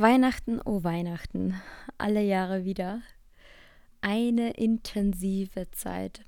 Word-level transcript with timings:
Weihnachten, 0.00 0.62
oh 0.64 0.82
Weihnachten, 0.82 1.60
alle 1.98 2.22
Jahre 2.22 2.64
wieder. 2.64 3.02
Eine 4.00 4.52
intensive 4.52 5.70
Zeit. 5.72 6.24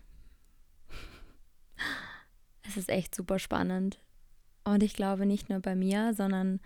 Es 2.65 2.77
ist 2.77 2.91
echt 2.91 3.15
super 3.15 3.39
spannend. 3.39 3.99
Und 4.65 4.83
ich 4.83 4.93
glaube 4.93 5.25
nicht 5.25 5.49
nur 5.49 5.61
bei 5.61 5.75
mir, 5.75 6.13
sondern 6.13 6.61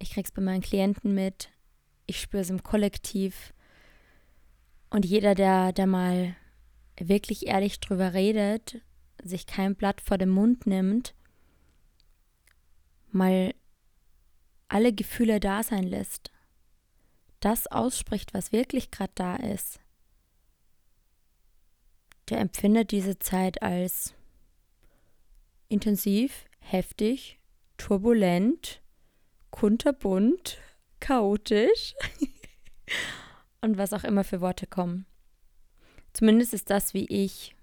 ich 0.00 0.10
krieg's 0.10 0.32
bei 0.32 0.42
meinen 0.42 0.60
Klienten 0.60 1.14
mit. 1.14 1.50
Ich 2.06 2.20
spüre 2.20 2.42
es 2.42 2.50
im 2.50 2.64
Kollektiv. 2.64 3.54
Und 4.90 5.04
jeder, 5.04 5.36
der, 5.36 5.72
der 5.72 5.86
mal 5.86 6.34
wirklich 6.98 7.46
ehrlich 7.46 7.78
drüber 7.78 8.12
redet, 8.12 8.82
sich 9.22 9.46
kein 9.46 9.76
Blatt 9.76 10.00
vor 10.00 10.18
den 10.18 10.30
Mund 10.30 10.66
nimmt, 10.66 11.14
mal 13.12 13.54
alle 14.68 14.92
Gefühle 14.92 15.40
da 15.40 15.62
sein 15.62 15.84
lässt, 15.84 16.30
das 17.40 17.66
ausspricht, 17.66 18.34
was 18.34 18.52
wirklich 18.52 18.90
gerade 18.90 19.12
da 19.14 19.36
ist, 19.36 19.80
der 22.30 22.38
empfindet 22.38 22.90
diese 22.90 23.18
Zeit 23.18 23.62
als 23.62 24.14
intensiv, 25.68 26.46
heftig, 26.58 27.38
turbulent, 27.76 28.80
kunterbunt, 29.50 30.58
chaotisch 31.00 31.94
und 33.60 33.76
was 33.76 33.92
auch 33.92 34.04
immer 34.04 34.24
für 34.24 34.40
Worte 34.40 34.66
kommen. 34.66 35.06
Zumindest 36.12 36.54
ist 36.54 36.70
das, 36.70 36.94
wie 36.94 37.06
ich 37.06 37.54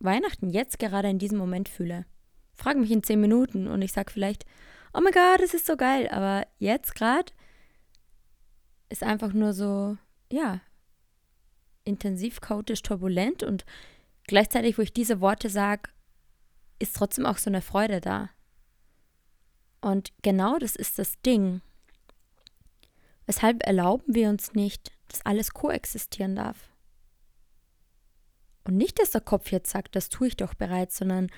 Weihnachten 0.00 0.50
jetzt 0.50 0.78
gerade 0.78 1.08
in 1.08 1.18
diesem 1.18 1.38
Moment 1.38 1.68
fühle. 1.68 2.04
Frag 2.54 2.76
mich 2.76 2.90
in 2.90 3.02
zehn 3.02 3.20
Minuten 3.20 3.68
und 3.68 3.82
ich 3.82 3.92
sag 3.92 4.10
vielleicht, 4.10 4.44
oh 4.94 5.00
mein 5.00 5.12
Gott, 5.12 5.40
das 5.40 5.54
ist 5.54 5.66
so 5.66 5.76
geil. 5.76 6.08
Aber 6.08 6.46
jetzt 6.58 6.94
gerade 6.94 7.32
ist 8.88 9.02
einfach 9.02 9.32
nur 9.32 9.52
so, 9.52 9.96
ja, 10.30 10.60
intensiv, 11.84 12.40
chaotisch, 12.40 12.82
turbulent 12.82 13.42
und 13.42 13.64
gleichzeitig, 14.26 14.78
wo 14.78 14.82
ich 14.82 14.92
diese 14.92 15.20
Worte 15.20 15.48
sage, 15.48 15.90
ist 16.78 16.96
trotzdem 16.96 17.26
auch 17.26 17.38
so 17.38 17.50
eine 17.50 17.62
Freude 17.62 18.00
da. 18.00 18.30
Und 19.80 20.12
genau 20.22 20.58
das 20.58 20.76
ist 20.76 20.98
das 20.98 21.20
Ding. 21.22 21.60
Weshalb 23.26 23.64
erlauben 23.66 24.14
wir 24.14 24.28
uns 24.28 24.52
nicht, 24.52 24.92
dass 25.08 25.24
alles 25.26 25.52
koexistieren 25.52 26.36
darf? 26.36 26.68
Und 28.64 28.76
nicht, 28.76 29.00
dass 29.00 29.10
der 29.10 29.20
Kopf 29.20 29.50
jetzt 29.50 29.70
sagt, 29.70 29.96
das 29.96 30.08
tue 30.08 30.28
ich 30.28 30.36
doch 30.36 30.54
bereits, 30.54 30.96
sondern 30.96 31.30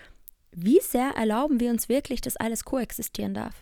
wie 0.57 0.81
sehr 0.81 1.11
erlauben 1.11 1.61
wir 1.61 1.71
uns 1.71 1.89
wirklich, 1.89 2.21
dass 2.21 2.37
alles 2.37 2.65
koexistieren 2.65 3.35
darf? 3.35 3.55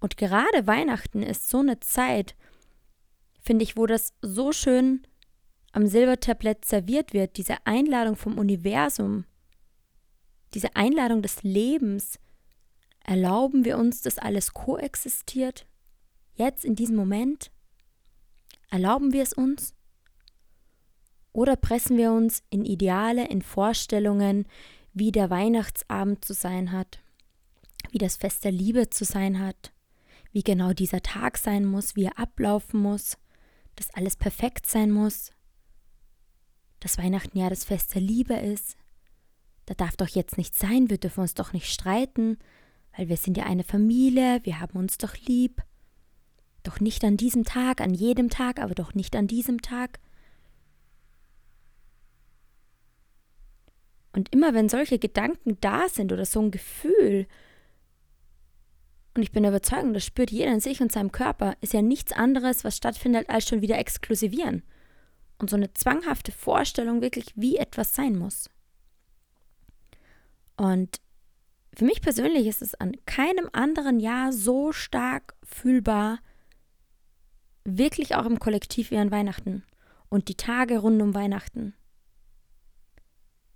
Und 0.00 0.16
gerade 0.16 0.66
Weihnachten 0.66 1.22
ist 1.22 1.48
so 1.48 1.60
eine 1.60 1.80
Zeit, 1.80 2.34
finde 3.40 3.62
ich, 3.62 3.76
wo 3.76 3.86
das 3.86 4.12
so 4.20 4.52
schön 4.52 5.06
am 5.72 5.86
Silbertablett 5.86 6.64
serviert 6.64 7.12
wird, 7.12 7.36
diese 7.36 7.56
Einladung 7.64 8.16
vom 8.16 8.38
Universum, 8.38 9.24
diese 10.54 10.76
Einladung 10.76 11.22
des 11.22 11.42
Lebens. 11.42 12.18
Erlauben 13.04 13.64
wir 13.64 13.76
uns, 13.76 14.02
dass 14.02 14.18
alles 14.18 14.54
koexistiert? 14.54 15.66
Jetzt 16.34 16.64
in 16.64 16.74
diesem 16.74 16.96
Moment? 16.96 17.50
Erlauben 18.70 19.12
wir 19.12 19.22
es 19.22 19.32
uns? 19.32 19.74
Oder 21.32 21.56
pressen 21.56 21.96
wir 21.96 22.12
uns 22.12 22.42
in 22.50 22.64
Ideale, 22.64 23.26
in 23.28 23.42
Vorstellungen, 23.42 24.46
wie 24.94 25.12
der 25.12 25.28
Weihnachtsabend 25.28 26.24
zu 26.24 26.32
sein 26.32 26.72
hat, 26.72 27.00
wie 27.90 27.98
das 27.98 28.16
Fest 28.16 28.44
der 28.44 28.52
Liebe 28.52 28.88
zu 28.88 29.04
sein 29.04 29.40
hat, 29.40 29.72
wie 30.32 30.42
genau 30.42 30.72
dieser 30.72 31.02
Tag 31.02 31.36
sein 31.36 31.64
muss, 31.64 31.96
wie 31.96 32.04
er 32.04 32.18
ablaufen 32.18 32.80
muss, 32.80 33.18
dass 33.76 33.92
alles 33.94 34.16
perfekt 34.16 34.66
sein 34.66 34.90
muss, 34.90 35.32
dass 36.80 36.98
Weihnachten 36.98 37.38
ja 37.38 37.50
das 37.50 37.64
Fest 37.64 37.94
der 37.94 38.02
Liebe 38.02 38.34
ist. 38.34 38.76
Da 39.66 39.74
darf 39.74 39.96
doch 39.96 40.08
jetzt 40.08 40.38
nichts 40.38 40.58
sein, 40.58 40.90
wir 40.90 40.98
dürfen 40.98 41.20
uns 41.20 41.34
doch 41.34 41.52
nicht 41.52 41.72
streiten, 41.72 42.38
weil 42.96 43.08
wir 43.08 43.16
sind 43.16 43.36
ja 43.36 43.44
eine 43.44 43.64
Familie, 43.64 44.40
wir 44.44 44.60
haben 44.60 44.78
uns 44.78 44.98
doch 44.98 45.16
lieb. 45.26 45.62
Doch 46.62 46.80
nicht 46.80 47.04
an 47.04 47.16
diesem 47.16 47.44
Tag, 47.44 47.80
an 47.80 47.94
jedem 47.94 48.30
Tag, 48.30 48.60
aber 48.60 48.74
doch 48.74 48.94
nicht 48.94 49.16
an 49.16 49.26
diesem 49.26 49.60
Tag. 49.60 49.98
Und 54.14 54.32
immer 54.32 54.54
wenn 54.54 54.68
solche 54.68 55.00
Gedanken 55.00 55.58
da 55.60 55.88
sind 55.88 56.12
oder 56.12 56.24
so 56.24 56.40
ein 56.40 56.52
Gefühl, 56.52 57.26
und 59.14 59.22
ich 59.22 59.32
bin 59.32 59.42
der 59.42 59.50
Überzeugung, 59.50 59.92
das 59.92 60.04
spürt 60.04 60.30
jeder 60.30 60.52
in 60.52 60.60
sich 60.60 60.80
und 60.80 60.92
seinem 60.92 61.10
Körper, 61.10 61.56
ist 61.60 61.72
ja 61.72 61.82
nichts 61.82 62.12
anderes, 62.12 62.62
was 62.62 62.76
stattfindet, 62.76 63.28
als 63.28 63.48
schon 63.48 63.60
wieder 63.60 63.76
exklusivieren. 63.76 64.62
Und 65.38 65.50
so 65.50 65.56
eine 65.56 65.72
zwanghafte 65.74 66.30
Vorstellung 66.30 67.02
wirklich, 67.02 67.32
wie 67.34 67.56
etwas 67.56 67.94
sein 67.96 68.16
muss. 68.16 68.48
Und 70.56 71.00
für 71.76 71.84
mich 71.84 72.00
persönlich 72.00 72.46
ist 72.46 72.62
es 72.62 72.76
an 72.76 72.92
keinem 73.06 73.50
anderen 73.52 73.98
Jahr 73.98 74.32
so 74.32 74.70
stark 74.70 75.34
fühlbar, 75.42 76.20
wirklich 77.64 78.14
auch 78.14 78.26
im 78.26 78.38
Kollektiv 78.38 78.92
wie 78.92 78.98
an 78.98 79.10
Weihnachten 79.10 79.64
und 80.08 80.28
die 80.28 80.36
Tage 80.36 80.78
rund 80.78 81.02
um 81.02 81.14
Weihnachten 81.14 81.74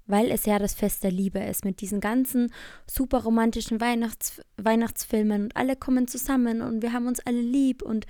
weil 0.09 0.33
es 0.33 0.47
ja 0.47 0.59
das 0.59 0.75
Fest 0.75 1.05
der 1.05 1.13
Liebe 1.13 1.39
ist 1.39 1.65
mit 1.65 1.81
diesen 1.81 2.01
ganzen 2.01 2.53
super 2.91 3.23
romantischen 3.23 3.81
Weihnachts 3.81 4.41
Weihnachtsfilmen 4.57 5.45
und 5.45 5.57
alle 5.57 5.77
kommen 5.77 6.09
zusammen 6.09 6.63
und 6.63 6.83
wir 6.83 6.93
haben 6.93 7.07
uns 7.07 7.21
alle 7.21 7.41
lieb 7.41 7.83
und 7.83 8.07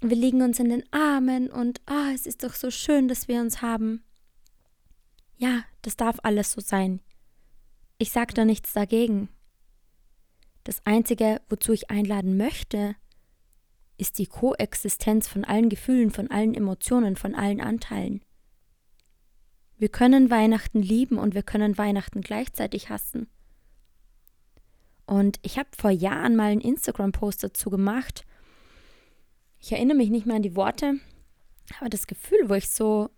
wir 0.00 0.16
liegen 0.16 0.42
uns 0.42 0.58
in 0.58 0.68
den 0.68 0.84
Armen 0.92 1.48
und 1.48 1.80
oh, 1.90 2.12
es 2.14 2.26
ist 2.26 2.44
doch 2.44 2.54
so 2.54 2.70
schön, 2.70 3.08
dass 3.08 3.28
wir 3.28 3.40
uns 3.40 3.62
haben. 3.62 4.02
Ja, 5.36 5.64
das 5.82 5.96
darf 5.96 6.18
alles 6.24 6.52
so 6.52 6.60
sein. 6.60 7.00
Ich 7.98 8.10
sage 8.10 8.34
da 8.34 8.44
nichts 8.44 8.72
dagegen. 8.72 9.28
Das 10.64 10.84
Einzige, 10.84 11.40
wozu 11.48 11.72
ich 11.72 11.90
einladen 11.90 12.36
möchte, 12.36 12.94
ist 13.96 14.18
die 14.18 14.26
Koexistenz 14.26 15.26
von 15.26 15.44
allen 15.44 15.68
Gefühlen, 15.68 16.10
von 16.10 16.30
allen 16.30 16.54
Emotionen, 16.54 17.16
von 17.16 17.34
allen 17.34 17.60
Anteilen. 17.60 18.22
Wir 19.78 19.88
können 19.88 20.30
Weihnachten 20.30 20.82
lieben 20.82 21.18
und 21.18 21.34
wir 21.34 21.44
können 21.44 21.78
Weihnachten 21.78 22.20
gleichzeitig 22.20 22.90
hassen. 22.90 23.28
Und 25.06 25.38
ich 25.42 25.58
habe 25.58 25.68
vor 25.78 25.90
Jahren 25.90 26.36
mal 26.36 26.50
einen 26.50 26.60
Instagram-Post 26.60 27.44
dazu 27.44 27.70
gemacht. 27.70 28.26
Ich 29.60 29.72
erinnere 29.72 29.96
mich 29.96 30.10
nicht 30.10 30.26
mehr 30.26 30.36
an 30.36 30.42
die 30.42 30.56
Worte, 30.56 30.94
aber 31.78 31.88
das 31.88 32.06
Gefühl, 32.06 32.48
wo 32.48 32.54
ich 32.54 32.68
so 32.68 33.08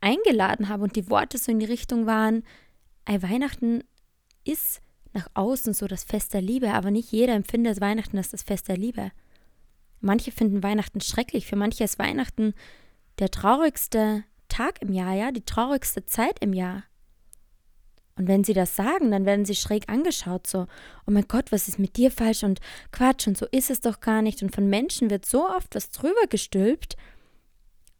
eingeladen 0.00 0.68
habe 0.68 0.84
und 0.84 0.96
die 0.96 1.08
Worte 1.08 1.38
so 1.38 1.50
in 1.50 1.58
die 1.58 1.66
Richtung 1.66 2.06
waren, 2.06 2.44
ey, 3.06 3.22
Weihnachten 3.22 3.82
ist 4.44 4.82
nach 5.14 5.28
außen 5.32 5.72
so 5.72 5.86
das 5.86 6.04
Fest 6.04 6.34
der 6.34 6.42
Liebe, 6.42 6.72
aber 6.72 6.90
nicht 6.90 7.10
jeder 7.10 7.34
empfindet 7.34 7.80
Weihnachten 7.80 8.18
als 8.18 8.30
das 8.30 8.42
Fest 8.42 8.68
der 8.68 8.76
Liebe. 8.76 9.12
Manche 10.00 10.30
finden 10.30 10.62
Weihnachten 10.62 11.00
schrecklich, 11.00 11.46
für 11.46 11.56
manche 11.56 11.84
ist 11.84 11.98
Weihnachten 11.98 12.52
der 13.18 13.30
traurigste 13.30 14.24
Tag 14.54 14.80
im 14.82 14.92
Jahr, 14.92 15.14
ja, 15.14 15.32
die 15.32 15.44
traurigste 15.44 16.06
Zeit 16.06 16.38
im 16.38 16.52
Jahr. 16.52 16.84
Und 18.16 18.28
wenn 18.28 18.44
sie 18.44 18.52
das 18.52 18.76
sagen, 18.76 19.10
dann 19.10 19.26
werden 19.26 19.44
sie 19.44 19.56
schräg 19.56 19.88
angeschaut, 19.88 20.46
so, 20.46 20.66
oh 21.06 21.10
mein 21.10 21.26
Gott, 21.26 21.50
was 21.50 21.66
ist 21.66 21.80
mit 21.80 21.96
dir 21.96 22.12
falsch 22.12 22.44
und 22.44 22.60
Quatsch 22.92 23.26
und 23.26 23.36
so 23.36 23.46
ist 23.50 23.70
es 23.70 23.80
doch 23.80 23.98
gar 23.98 24.22
nicht. 24.22 24.42
Und 24.44 24.54
von 24.54 24.68
Menschen 24.68 25.10
wird 25.10 25.26
so 25.26 25.48
oft 25.48 25.74
was 25.74 25.90
drüber 25.90 26.28
gestülpt, 26.28 26.96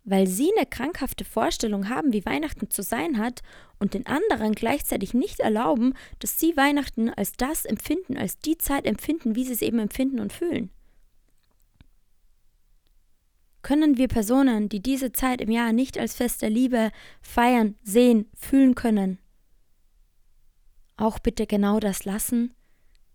weil 0.04 0.28
sie 0.28 0.52
eine 0.56 0.66
krankhafte 0.66 1.24
Vorstellung 1.24 1.88
haben, 1.88 2.12
wie 2.12 2.24
Weihnachten 2.24 2.70
zu 2.70 2.82
sein 2.82 3.18
hat 3.18 3.42
und 3.80 3.94
den 3.94 4.06
anderen 4.06 4.52
gleichzeitig 4.52 5.12
nicht 5.12 5.40
erlauben, 5.40 5.94
dass 6.20 6.38
sie 6.38 6.56
Weihnachten 6.56 7.10
als 7.10 7.32
das 7.32 7.64
empfinden, 7.64 8.16
als 8.16 8.38
die 8.38 8.58
Zeit 8.58 8.86
empfinden, 8.86 9.34
wie 9.34 9.44
sie 9.44 9.54
es 9.54 9.62
eben 9.62 9.80
empfinden 9.80 10.20
und 10.20 10.32
fühlen 10.32 10.70
können 13.64 13.96
wir 13.96 14.06
Personen, 14.06 14.68
die 14.68 14.80
diese 14.80 15.10
Zeit 15.10 15.40
im 15.40 15.50
Jahr 15.50 15.72
nicht 15.72 15.98
als 15.98 16.14
Fest 16.14 16.42
der 16.42 16.50
Liebe 16.50 16.92
feiern, 17.22 17.74
sehen, 17.82 18.30
fühlen 18.36 18.76
können, 18.76 19.18
auch 20.96 21.18
bitte 21.18 21.46
genau 21.46 21.80
das 21.80 22.04
lassen, 22.04 22.54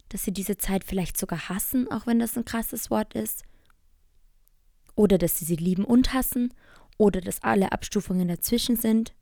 dass 0.09 0.23
sie 0.23 0.33
diese 0.33 0.57
Zeit 0.57 0.83
vielleicht 0.83 1.17
sogar 1.17 1.47
hassen, 1.49 1.89
auch 1.89 2.07
wenn 2.07 2.19
das 2.19 2.35
ein 2.35 2.45
krasses 2.45 2.89
Wort 2.89 3.13
ist, 3.13 3.43
oder 4.95 5.17
dass 5.17 5.37
sie 5.37 5.45
sie 5.45 5.55
lieben 5.55 5.85
und 5.85 6.13
hassen, 6.13 6.53
oder 6.97 7.21
dass 7.21 7.43
alle 7.43 7.71
Abstufungen 7.71 8.27
dazwischen 8.27 8.75
sind. 8.75 9.13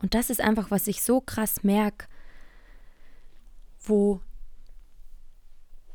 Und 0.00 0.14
das 0.14 0.30
ist 0.30 0.40
einfach, 0.40 0.70
was 0.70 0.86
ich 0.86 1.02
so 1.02 1.20
krass 1.20 1.64
merke, 1.64 2.06
wo 3.80 4.20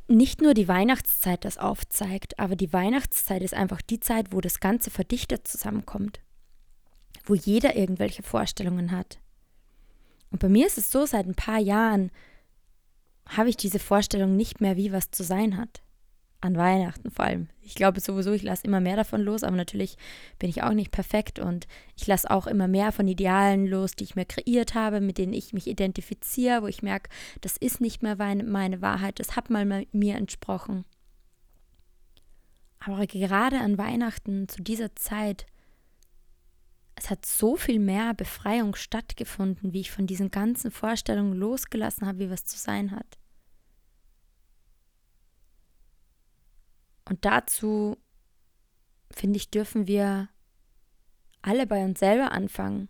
nicht 0.08 0.42
nur 0.42 0.54
die 0.54 0.68
Weihnachtszeit 0.68 1.44
das 1.44 1.58
aufzeigt, 1.58 2.40
aber 2.40 2.56
die 2.56 2.72
Weihnachtszeit 2.72 3.42
ist 3.42 3.54
einfach 3.54 3.82
die 3.82 4.00
Zeit, 4.00 4.32
wo 4.32 4.42
das 4.42 4.60
Ganze 4.60 4.90
verdichtet 4.90 5.48
zusammenkommt, 5.48 6.20
wo 7.26 7.36
jeder 7.36 7.76
irgendwelche 7.76 8.24
Vorstellungen 8.24 8.92
hat. 8.92 9.20
Und 10.32 10.40
bei 10.40 10.50
mir 10.50 10.68
ist 10.68 10.78
es 10.78 10.92
so, 10.92 11.06
seit 11.06 11.26
ein 11.26 11.36
paar 11.36 11.60
Jahren 11.60 12.12
habe 13.28 13.50
ich 13.50 13.58
diese 13.58 13.80
Vorstellung 13.80 14.36
nicht 14.36 14.62
mehr, 14.62 14.78
wie 14.78 14.92
was 14.92 15.12
zu 15.12 15.24
sein 15.24 15.58
hat. 15.58 15.82
An 16.40 16.56
Weihnachten 16.56 17.10
vor 17.10 17.26
allem. 17.26 17.48
Ich 17.62 17.74
glaube 17.74 18.00
sowieso, 18.00 18.32
ich 18.32 18.44
lasse 18.44 18.66
immer 18.66 18.80
mehr 18.80 18.96
davon 18.96 19.22
los, 19.22 19.44
aber 19.44 19.56
natürlich 19.56 19.98
bin 20.38 20.50
ich 20.50 20.62
auch 20.62 20.74
nicht 20.74 20.92
perfekt 20.92 21.40
und 21.40 21.68
ich 21.96 22.06
lasse 22.06 22.30
auch 22.30 22.46
immer 22.46 22.68
mehr 22.68 22.92
von 22.92 23.08
Idealen 23.08 23.66
los, 23.66 23.94
die 23.94 24.04
ich 24.04 24.16
mir 24.16 24.26
kreiert 24.26 24.76
habe, 24.76 25.02
mit 25.02 25.18
denen 25.18 25.34
ich 25.34 25.54
mich 25.54 25.66
identifiziere, 25.66 26.62
wo 26.62 26.68
ich 26.68 26.84
merke, 26.84 27.10
das 27.42 27.58
ist 27.58 27.82
nicht 27.82 28.04
mehr 28.04 28.16
meine 28.18 28.82
Wahrheit, 28.82 29.20
das 29.20 29.36
hat 29.36 29.50
mal 29.50 29.86
mir 29.92 30.16
entsprochen. 30.16 30.86
Aber 32.80 33.08
gerade 33.08 33.60
an 33.60 33.78
Weihnachten, 33.80 34.48
zu 34.48 34.62
dieser 34.62 34.96
Zeit, 34.96 35.48
es 36.96 37.10
hat 37.10 37.26
so 37.26 37.56
viel 37.56 37.80
mehr 37.80 38.14
Befreiung 38.14 38.76
stattgefunden, 38.76 39.74
wie 39.74 39.82
ich 39.82 39.92
von 39.92 40.08
diesen 40.08 40.32
ganzen 40.32 40.72
Vorstellungen 40.72 41.34
losgelassen 41.34 42.08
habe, 42.08 42.20
wie 42.20 42.30
was 42.30 42.46
zu 42.46 42.58
sein 42.58 42.92
hat. 42.92 43.18
Und 47.10 47.26
dazu, 47.26 47.98
finde 49.12 49.38
ich, 49.38 49.50
dürfen 49.50 49.88
wir 49.88 50.30
alle 51.42 51.66
bei 51.68 51.84
uns 51.84 52.00
selber 52.00 52.32
anfangen. 52.32 52.90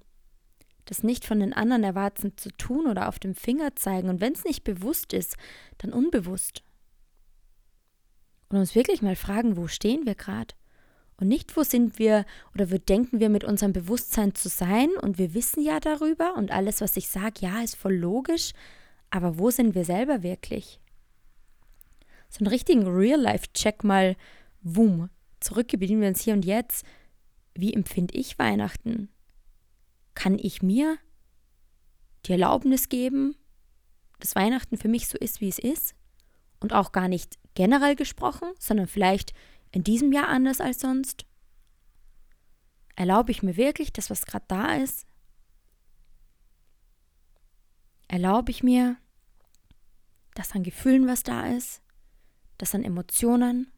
Das 0.85 1.03
nicht 1.03 1.25
von 1.25 1.39
den 1.39 1.53
anderen 1.53 1.83
erwarten 1.83 2.37
zu 2.37 2.49
tun 2.49 2.87
oder 2.87 3.09
auf 3.09 3.19
dem 3.19 3.35
Finger 3.35 3.75
zeigen. 3.75 4.09
Und 4.09 4.21
wenn 4.21 4.33
es 4.33 4.45
nicht 4.45 4.63
bewusst 4.63 5.13
ist, 5.13 5.35
dann 5.77 5.93
unbewusst. 5.93 6.63
Und 8.49 8.57
uns 8.57 8.75
wirklich 8.75 9.01
mal 9.01 9.15
fragen, 9.15 9.57
wo 9.57 9.67
stehen 9.67 10.05
wir 10.05 10.15
gerade? 10.15 10.55
Und 11.19 11.27
nicht, 11.27 11.57
wo 11.57 11.63
sind 11.63 11.99
wir 11.99 12.25
oder 12.53 12.71
wo 12.71 12.77
denken 12.77 13.19
wir 13.19 13.29
mit 13.29 13.43
unserem 13.43 13.73
Bewusstsein 13.73 14.35
zu 14.35 14.49
sein 14.49 14.89
und 15.01 15.17
wir 15.17 15.33
wissen 15.33 15.63
ja 15.63 15.79
darüber 15.79 16.35
und 16.35 16.51
alles, 16.51 16.79
was 16.79 16.95
ich 16.95 17.09
sage, 17.09 17.41
ja, 17.41 17.61
ist 17.61 17.75
voll 17.75 17.95
logisch, 17.95 18.51
aber 19.09 19.39
wo 19.39 19.49
sind 19.49 19.73
wir 19.73 19.83
selber 19.83 20.21
wirklich? 20.21 20.79
So 22.29 22.39
einen 22.39 22.47
richtigen 22.47 22.87
Real-Life-Check 22.87 23.83
mal, 23.83 24.15
wum, 24.61 25.09
zurückgeblieben 25.39 26.01
wir 26.01 26.09
uns 26.09 26.21
hier 26.21 26.33
und 26.33 26.45
jetzt. 26.45 26.85
Wie 27.53 27.73
empfinde 27.73 28.15
ich 28.15 28.37
Weihnachten? 28.37 29.09
Kann 30.13 30.37
ich 30.37 30.61
mir 30.61 30.97
die 32.25 32.33
Erlaubnis 32.33 32.89
geben, 32.89 33.35
dass 34.19 34.35
Weihnachten 34.35 34.77
für 34.77 34.87
mich 34.87 35.07
so 35.07 35.17
ist, 35.17 35.41
wie 35.41 35.49
es 35.49 35.59
ist? 35.59 35.95
Und 36.59 36.73
auch 36.73 36.91
gar 36.91 37.07
nicht 37.07 37.37
generell 37.53 37.95
gesprochen, 37.95 38.49
sondern 38.59 38.87
vielleicht 38.87 39.33
in 39.71 39.83
diesem 39.83 40.11
Jahr 40.11 40.27
anders 40.27 40.59
als 40.59 40.81
sonst? 40.81 41.25
Erlaube 42.95 43.31
ich 43.31 43.43
mir 43.43 43.57
wirklich 43.57 43.93
das, 43.93 44.09
was 44.09 44.25
gerade 44.25 44.45
da 44.47 44.75
ist? 44.75 45.05
Erlaube 48.07 48.51
ich 48.51 48.63
mir 48.63 48.97
das 50.33 50.53
an 50.53 50.63
Gefühlen, 50.63 51.07
was 51.07 51.23
da 51.23 51.47
ist? 51.47 51.81
Das 52.57 52.73
an 52.73 52.83
Emotionen? 52.83 53.71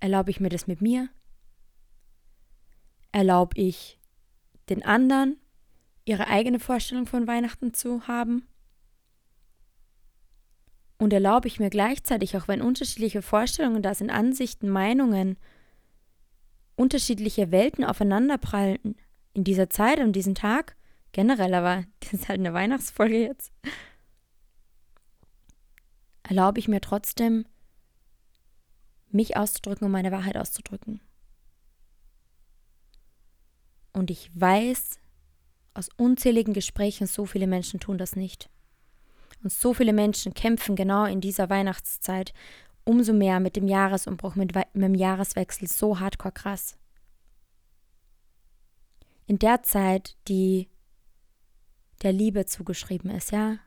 Erlaube 0.00 0.30
ich 0.30 0.40
mir 0.40 0.48
das 0.48 0.66
mit 0.66 0.80
mir? 0.80 1.08
Erlaube 3.12 3.60
ich 3.60 4.00
den 4.68 4.84
anderen, 4.84 5.38
ihre 6.04 6.26
eigene 6.26 6.58
Vorstellung 6.58 7.06
von 7.06 7.26
Weihnachten 7.26 7.74
zu 7.74 8.08
haben? 8.08 8.48
Und 10.98 11.12
erlaube 11.12 11.48
ich 11.48 11.58
mir 11.58 11.70
gleichzeitig, 11.70 12.36
auch 12.36 12.48
wenn 12.48 12.62
unterschiedliche 12.62 13.22
Vorstellungen 13.22 13.82
da 13.82 13.94
sind, 13.94 14.10
Ansichten, 14.10 14.68
Meinungen, 14.68 15.36
unterschiedliche 16.76 17.50
Welten 17.50 17.84
aufeinanderprallen 17.84 18.96
in 19.34 19.44
dieser 19.44 19.70
Zeit, 19.70 20.00
an 20.00 20.12
diesem 20.12 20.34
Tag, 20.34 20.76
generell, 21.12 21.54
aber 21.54 21.84
das 22.00 22.12
ist 22.14 22.28
halt 22.28 22.40
eine 22.40 22.54
Weihnachtsfolge 22.54 23.20
jetzt, 23.20 23.52
erlaube 26.22 26.58
ich 26.58 26.68
mir 26.68 26.80
trotzdem, 26.80 27.46
mich 29.10 29.36
auszudrücken 29.36 29.86
und 29.86 29.92
meine 29.92 30.12
Wahrheit 30.12 30.36
auszudrücken. 30.36 31.00
Und 33.92 34.10
ich 34.10 34.30
weiß 34.34 34.98
aus 35.74 35.88
unzähligen 35.96 36.54
Gesprächen, 36.54 37.06
so 37.06 37.26
viele 37.26 37.46
Menschen 37.46 37.80
tun 37.80 37.98
das 37.98 38.16
nicht. 38.16 38.48
Und 39.42 39.52
so 39.52 39.74
viele 39.74 39.92
Menschen 39.92 40.34
kämpfen 40.34 40.76
genau 40.76 41.04
in 41.04 41.20
dieser 41.20 41.50
Weihnachtszeit 41.50 42.32
umso 42.84 43.12
mehr 43.12 43.40
mit 43.40 43.56
dem 43.56 43.68
Jahresumbruch, 43.68 44.34
mit, 44.34 44.54
mit 44.54 44.74
dem 44.74 44.94
Jahreswechsel 44.94 45.68
so 45.68 46.00
hardcore 46.00 46.32
krass. 46.32 46.76
In 49.26 49.38
der 49.38 49.62
Zeit, 49.62 50.16
die 50.28 50.68
der 52.02 52.12
Liebe 52.12 52.44
zugeschrieben 52.46 53.10
ist, 53.10 53.30
ja, 53.30 53.58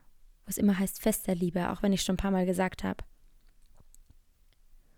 was 0.46 0.58
immer 0.58 0.78
heißt 0.78 1.02
Fest 1.02 1.26
der 1.26 1.34
Liebe, 1.34 1.70
auch 1.70 1.82
wenn 1.82 1.92
ich 1.92 2.02
schon 2.02 2.14
ein 2.14 2.18
paar 2.18 2.30
Mal 2.30 2.46
gesagt 2.46 2.84
habe. 2.84 3.04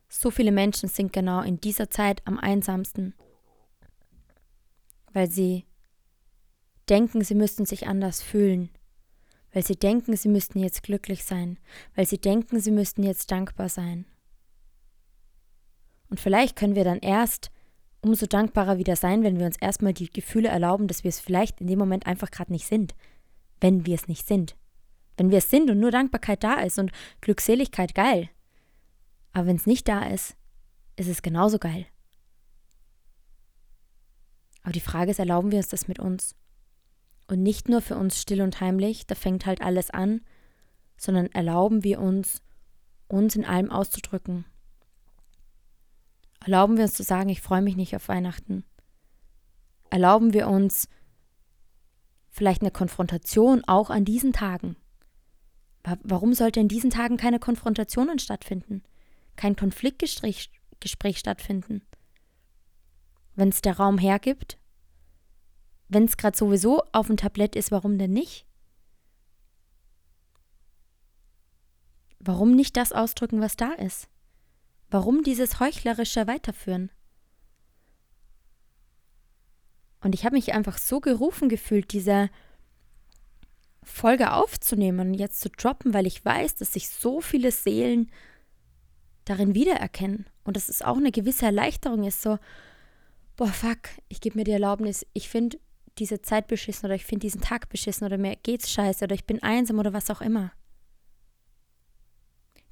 So 0.09 0.31
viele 0.31 0.53
Menschen 0.53 0.89
sind 0.89 1.13
genau 1.13 1.43
in 1.43 1.61
dieser 1.61 1.91
Zeit 1.91 2.23
am 2.27 2.39
einsamsten, 2.39 3.15
weil 5.13 5.31
sie 5.31 5.67
denken, 6.89 7.23
sie 7.23 7.35
müssten 7.35 7.67
sich 7.67 7.87
anders 7.87 8.23
fühlen, 8.23 8.71
weil 9.53 9.65
sie 9.65 9.77
denken, 9.77 10.17
sie 10.17 10.29
müssten 10.29 10.59
jetzt 10.61 10.83
glücklich 10.83 11.25
sein, 11.25 11.59
weil 11.95 12.07
sie 12.07 12.19
denken, 12.19 12.61
sie 12.61 12.71
müssten 12.71 13.03
jetzt 13.03 13.31
dankbar 13.31 13.69
sein. 13.69 14.07
Und 16.09 16.21
vielleicht 16.21 16.57
können 16.57 16.75
wir 16.75 16.85
dann 16.85 17.01
erst 17.01 17.51
umso 18.01 18.27
dankbarer 18.27 18.79
wieder 18.79 18.97
sein, 18.97 19.23
wenn 19.23 19.39
wir 19.39 19.47
uns 19.47 19.59
erstmal 19.59 19.93
die 19.93 20.11
Gefühle 20.11 20.49
erlauben, 20.49 20.89
dass 20.89 21.05
wir 21.05 21.09
es 21.11 21.21
vielleicht 21.21 21.61
in 21.61 21.67
dem 21.67 21.79
Moment 21.79 22.07
einfach 22.07 22.31
gerade 22.31 22.53
nicht 22.53 22.67
sind, 22.67 22.95
wenn 23.61 23.85
wir 23.85 23.95
es 23.95 24.09
nicht 24.09 24.27
sind. 24.27 24.57
Wenn 25.19 25.31
wir 25.31 25.39
es 25.39 25.51
sind 25.51 25.69
und 25.69 25.79
nur 25.79 25.91
Dankbarkeit 25.91 26.43
da 26.43 26.55
ist 26.55 26.79
und 26.79 26.93
Glückseligkeit 27.21 27.95
geil. 27.95 28.31
Aber 29.33 29.47
wenn 29.47 29.57
es 29.57 29.67
nicht 29.67 29.87
da 29.89 30.05
ist, 30.05 30.37
ist 30.97 31.09
es 31.09 31.23
genauso 31.23 31.59
geil. 31.59 31.87
Aber 34.63 34.73
die 34.73 34.81
Frage 34.81 35.11
ist, 35.11 35.19
erlauben 35.19 35.51
wir 35.51 35.59
uns 35.59 35.69
das 35.69 35.89
mit 35.89 35.99
uns? 35.99 36.35
Und 37.27 37.43
nicht 37.43 37.69
nur 37.69 37.83
für 37.83 37.97
uns 37.97 38.21
still 38.21 38.41
und 38.41 38.61
heimlich, 38.61 39.07
da 39.07 39.15
fängt 39.15 39.45
halt 39.45 39.61
alles 39.61 39.91
an, 39.91 40.23
sondern 40.97 41.27
erlauben 41.27 41.85
wir 41.85 42.01
uns, 42.01 42.43
uns 43.07 43.37
in 43.37 43.45
allem 43.45 43.71
auszudrücken. 43.71 44.45
Erlauben 46.41 46.77
wir 46.77 46.85
uns 46.85 46.95
zu 46.95 47.03
sagen, 47.03 47.29
ich 47.29 47.43
freue 47.43 47.63
mich 47.63 47.77
nicht 47.77 47.95
auf 47.95 48.09
Weihnachten. 48.09 48.65
Erlauben 49.91 50.33
wir 50.33 50.49
uns 50.49 50.89
vielleicht 52.31 52.63
eine 52.63 52.71
Konfrontation 52.71 53.65
auch 53.65 53.91
an 53.91 54.05
diesen 54.05 54.33
Tagen. 54.33 54.77
Warum 56.03 56.35
sollte 56.35 56.61
in 56.61 56.69
diesen 56.69 56.91
Tagen 56.91 57.17
keine 57.17 57.39
Konfrontationen 57.39 58.19
stattfinden? 58.19 58.83
Kein 59.37 59.57
Konfliktgespräch 59.57 60.51
Gespräch 60.81 61.19
stattfinden? 61.19 61.83
Wenn 63.35 63.49
es 63.49 63.63
der 63.63 63.77
Raum 63.77 63.99
hergibt? 63.99 64.59
Wenn 65.89 66.05
es 66.05 66.17
gerade 66.17 66.37
sowieso 66.37 66.83
auf 66.93 67.07
dem 67.07 67.17
Tablett 67.17 67.57
ist, 67.57 67.71
warum 67.71 67.99
denn 67.99 68.13
nicht? 68.13 68.47
Warum 72.21 72.55
nicht 72.55 72.77
das 72.77 72.93
ausdrücken, 72.93 73.41
was 73.41 73.57
da 73.57 73.73
ist? 73.73 74.09
Warum 74.91 75.23
dieses 75.23 75.61
heuchlerische 75.61 76.27
Weiterführen? 76.27 76.91
Und 80.01 80.15
ich 80.15 80.25
habe 80.25 80.37
mich 80.37 80.53
einfach 80.53 80.79
so 80.79 81.01
gerufen 81.01 81.49
gefühlt, 81.49 81.93
dieser 81.93 82.29
Folge 83.89 84.33
aufzunehmen 84.33 85.09
und 85.09 85.15
jetzt 85.15 85.41
zu 85.41 85.51
droppen, 85.51 85.95
weil 85.95 86.07
ich 86.07 86.25
weiß, 86.25 86.57
dass 86.57 86.73
sich 86.73 86.89
so 86.89 87.21
viele 87.21 87.51
Seelen 87.51 88.11
darin 89.25 89.55
wiedererkennen. 89.55 90.27
Und 90.45 90.57
dass 90.57 90.69
es 90.69 90.83
auch 90.83 90.97
eine 90.97 91.11
gewisse 91.11 91.47
Erleichterung 91.47 92.05
ist, 92.05 92.23
so, 92.23 92.39
boah, 93.37 93.49
fuck, 93.49 93.79
ich 94.09 94.21
gebe 94.21 94.39
mir 94.39 94.45
die 94.45 94.53
Erlaubnis, 94.53 95.07
ich 95.13 95.29
finde 95.29 95.59
diese 95.99 96.23
Zeit 96.23 96.47
beschissen 96.47 96.87
oder 96.87 96.95
ich 96.95 97.05
finde 97.05 97.27
diesen 97.27 97.41
Tag 97.41 97.69
beschissen 97.69 98.07
oder 98.07 98.19
mir 98.19 98.37
geht's 98.37 98.71
scheiße 98.71 99.05
oder 99.05 99.15
ich 99.15 99.27
bin 99.27 99.43
einsam 99.43 99.79
oder 99.79 99.93
was 99.93 100.11
auch 100.11 100.21
immer. 100.21 100.53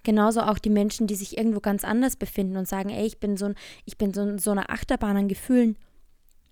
Genauso 0.05 0.43
auch 0.43 0.59
die 0.59 0.71
Menschen, 0.71 1.09
die 1.09 1.17
sich 1.17 1.37
irgendwo 1.37 1.59
ganz 1.61 1.83
anders 1.83 2.15
befinden 2.15 2.57
und 2.57 2.69
sagen, 2.69 2.91
ey, 2.91 3.05
ich 3.05 3.19
bin 3.19 3.37
so, 3.37 3.47
ein, 3.47 3.55
ich 3.85 3.99
bin 3.99 4.15
so, 4.15 4.39
so 4.39 4.53
einer 4.53 4.71
Achterbahn 4.71 5.17
an 5.17 5.29
Gefühlen, 5.29 5.77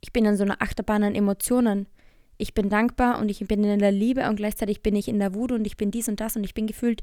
ich 0.00 0.12
bin 0.12 0.25
in 0.25 0.37
so 0.37 0.42
einer 0.42 0.61
Achterbahn 0.61 1.04
an 1.04 1.14
Emotionen, 1.14 1.87
ich 2.36 2.54
bin 2.54 2.68
dankbar 2.68 3.18
und 3.18 3.28
ich 3.28 3.40
bin 3.46 3.62
in 3.64 3.78
der 3.78 3.92
Liebe 3.92 4.28
und 4.28 4.36
gleichzeitig 4.36 4.82
bin 4.82 4.96
ich 4.96 5.08
in 5.08 5.18
der 5.18 5.34
Wut 5.34 5.52
und 5.52 5.66
ich 5.66 5.76
bin 5.76 5.90
dies 5.90 6.08
und 6.08 6.20
das 6.20 6.36
und 6.36 6.44
ich 6.44 6.54
bin 6.54 6.66
gefühlt 6.66 7.02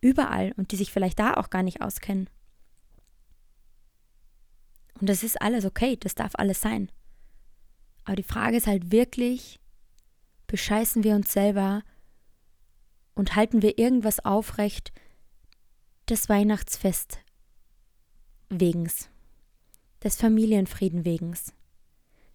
überall 0.00 0.52
und 0.56 0.72
die 0.72 0.76
sich 0.76 0.92
vielleicht 0.92 1.18
da 1.18 1.34
auch 1.34 1.50
gar 1.50 1.62
nicht 1.62 1.82
auskennen. 1.82 2.28
Und 5.00 5.08
das 5.08 5.22
ist 5.22 5.40
alles 5.40 5.64
okay, 5.64 5.96
das 5.96 6.14
darf 6.14 6.32
alles 6.34 6.60
sein. 6.60 6.90
Aber 8.04 8.16
die 8.16 8.22
Frage 8.22 8.56
ist 8.56 8.66
halt 8.66 8.90
wirklich, 8.90 9.60
bescheißen 10.46 11.04
wir 11.04 11.14
uns 11.14 11.32
selber 11.32 11.82
und 13.14 13.36
halten 13.36 13.62
wir 13.62 13.78
irgendwas 13.78 14.24
aufrecht 14.24 14.92
des 16.08 16.28
Weihnachtsfest 16.28 17.18
wegens, 18.48 19.10
des 20.02 20.16
Familienfrieden 20.16 21.04
wegens, 21.04 21.54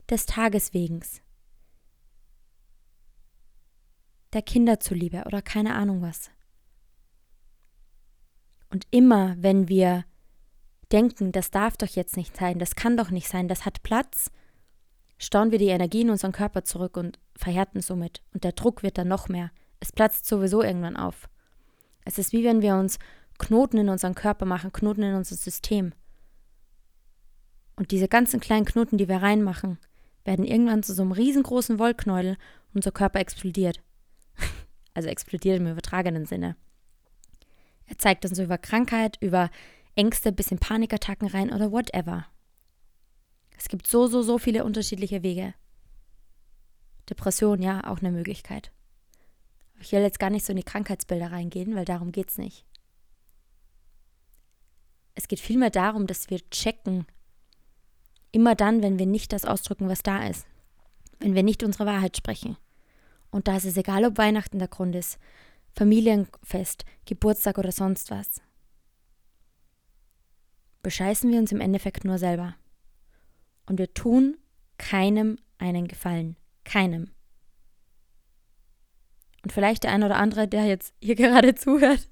des 0.10 0.26
Tages 0.26 0.74
wegens, 0.74 1.22
der 4.36 4.44
Kinder 4.44 4.80
zuliebe 4.80 5.24
oder 5.26 5.42
keine 5.42 5.74
Ahnung 5.74 6.02
was. 6.02 6.30
Und 8.70 8.86
immer, 8.92 9.36
wenn 9.40 9.70
wir 9.70 10.06
denken, 10.92 11.32
das 11.32 11.50
darf 11.50 11.78
doch 11.78 11.88
jetzt 11.88 12.18
nicht 12.18 12.36
sein, 12.36 12.60
das 12.60 12.76
kann 12.76 12.98
doch 12.98 13.10
nicht 13.10 13.28
sein, 13.28 13.48
das 13.48 13.66
hat 13.66 13.84
Platz, 13.84 14.32
stauen 15.18 15.52
wir 15.52 15.60
die 15.60 15.68
Energie 15.68 16.02
in 16.02 16.10
unseren 16.10 16.32
Körper 16.32 16.64
zurück 16.64 16.98
und 16.98 17.20
verhärten 17.36 17.82
somit. 17.82 18.22
Und 18.34 18.44
der 18.44 18.52
Druck 18.52 18.84
wird 18.84 18.98
dann 18.98 19.08
noch 19.08 19.30
mehr. 19.30 19.52
Es 19.80 19.92
platzt 19.92 20.26
sowieso 20.26 20.62
irgendwann 20.62 20.98
auf. 20.98 21.30
Es 22.04 22.18
ist 22.18 22.34
wie 22.34 22.44
wenn 22.44 22.62
wir 22.62 22.76
uns 22.76 23.00
Knoten 23.38 23.78
in 23.78 23.90
unseren 23.90 24.16
Körper 24.16 24.46
machen, 24.46 24.72
Knoten 24.72 25.04
in 25.04 25.16
unser 25.16 25.36
System. 25.36 25.94
Und 27.76 27.92
diese 27.92 28.08
ganzen 28.08 28.40
kleinen 28.40 28.66
Knoten, 28.66 28.98
die 28.98 29.10
wir 29.10 29.22
reinmachen, 29.22 29.78
werden 30.24 30.46
irgendwann 30.46 30.84
zu 30.84 30.94
so 30.94 31.02
einem 31.02 31.12
riesengroßen 31.12 31.78
Wollknäuel 31.80 32.32
und 32.70 32.76
unser 32.76 32.92
Körper 32.92 33.20
explodiert. 33.20 33.82
Also 34.96 35.10
explodiert 35.10 35.60
im 35.60 35.68
übertragenen 35.68 36.26
Sinne. 36.26 36.56
Er 37.86 37.98
zeigt 37.98 38.26
uns 38.26 38.40
über 38.40 38.58
Krankheit, 38.58 39.18
über 39.22 39.52
Ängste 39.96 40.32
bis 40.32 40.52
in 40.52 40.58
Panikattacken 40.58 41.28
rein 41.28 41.54
oder 41.54 41.72
whatever. 41.72 42.26
Es 43.58 43.70
gibt 43.70 43.88
so, 43.88 44.08
so, 44.08 44.22
so 44.22 44.38
viele 44.38 44.66
unterschiedliche 44.66 45.24
Wege. 45.24 45.54
Depression, 47.10 47.62
ja, 47.62 47.86
auch 47.86 48.00
eine 48.00 48.12
Möglichkeit. 48.12 48.72
Ich 49.80 49.92
will 49.92 50.02
jetzt 50.02 50.20
gar 50.20 50.30
nicht 50.30 50.46
so 50.46 50.52
in 50.52 50.58
die 50.58 50.64
Krankheitsbilder 50.64 51.32
reingehen, 51.32 51.76
weil 51.76 51.86
darum 51.86 52.12
geht 52.12 52.30
es 52.30 52.38
nicht. 52.38 52.66
Es 55.14 55.28
geht 55.28 55.40
vielmehr 55.40 55.70
darum, 55.70 56.08
dass 56.08 56.30
wir 56.30 56.40
checken, 56.50 57.06
immer 58.32 58.56
dann, 58.56 58.82
wenn 58.82 59.00
wir 59.00 59.06
nicht 59.06 59.32
das 59.32 59.46
ausdrücken, 59.46 59.88
was 59.88 60.04
da 60.04 60.28
ist. 60.28 60.46
Wenn 61.20 61.36
wir 61.36 61.44
nicht 61.44 61.64
unsere 61.64 61.86
Wahrheit 61.86 62.18
sprechen. 62.18 62.58
Und 63.32 63.48
da 63.48 63.58
ist 63.58 63.66
es 63.66 63.78
egal, 63.78 64.06
ob 64.06 64.18
Weihnachten 64.18 64.60
der 64.60 64.68
Grund 64.68 64.96
ist, 64.96 65.20
Familienfest, 65.76 66.86
Geburtstag 67.06 67.58
oder 67.58 67.72
sonst 67.72 68.12
was. 68.12 68.42
Bescheißen 70.84 71.32
wir 71.32 71.40
uns 71.40 71.52
im 71.52 71.62
Endeffekt 71.62 72.06
nur 72.06 72.18
selber. 72.18 72.56
Und 73.66 73.80
wir 73.80 73.94
tun 73.94 74.38
keinem 74.78 75.38
einen 75.58 75.88
Gefallen. 75.88 76.38
Keinem. 76.64 77.12
Und 79.44 79.52
vielleicht 79.52 79.84
der 79.84 79.92
eine 79.92 80.06
oder 80.06 80.18
andere, 80.18 80.48
der 80.48 80.66
jetzt 80.66 80.94
hier 81.02 81.16
gerade 81.16 81.56
zuhört, 81.56 82.08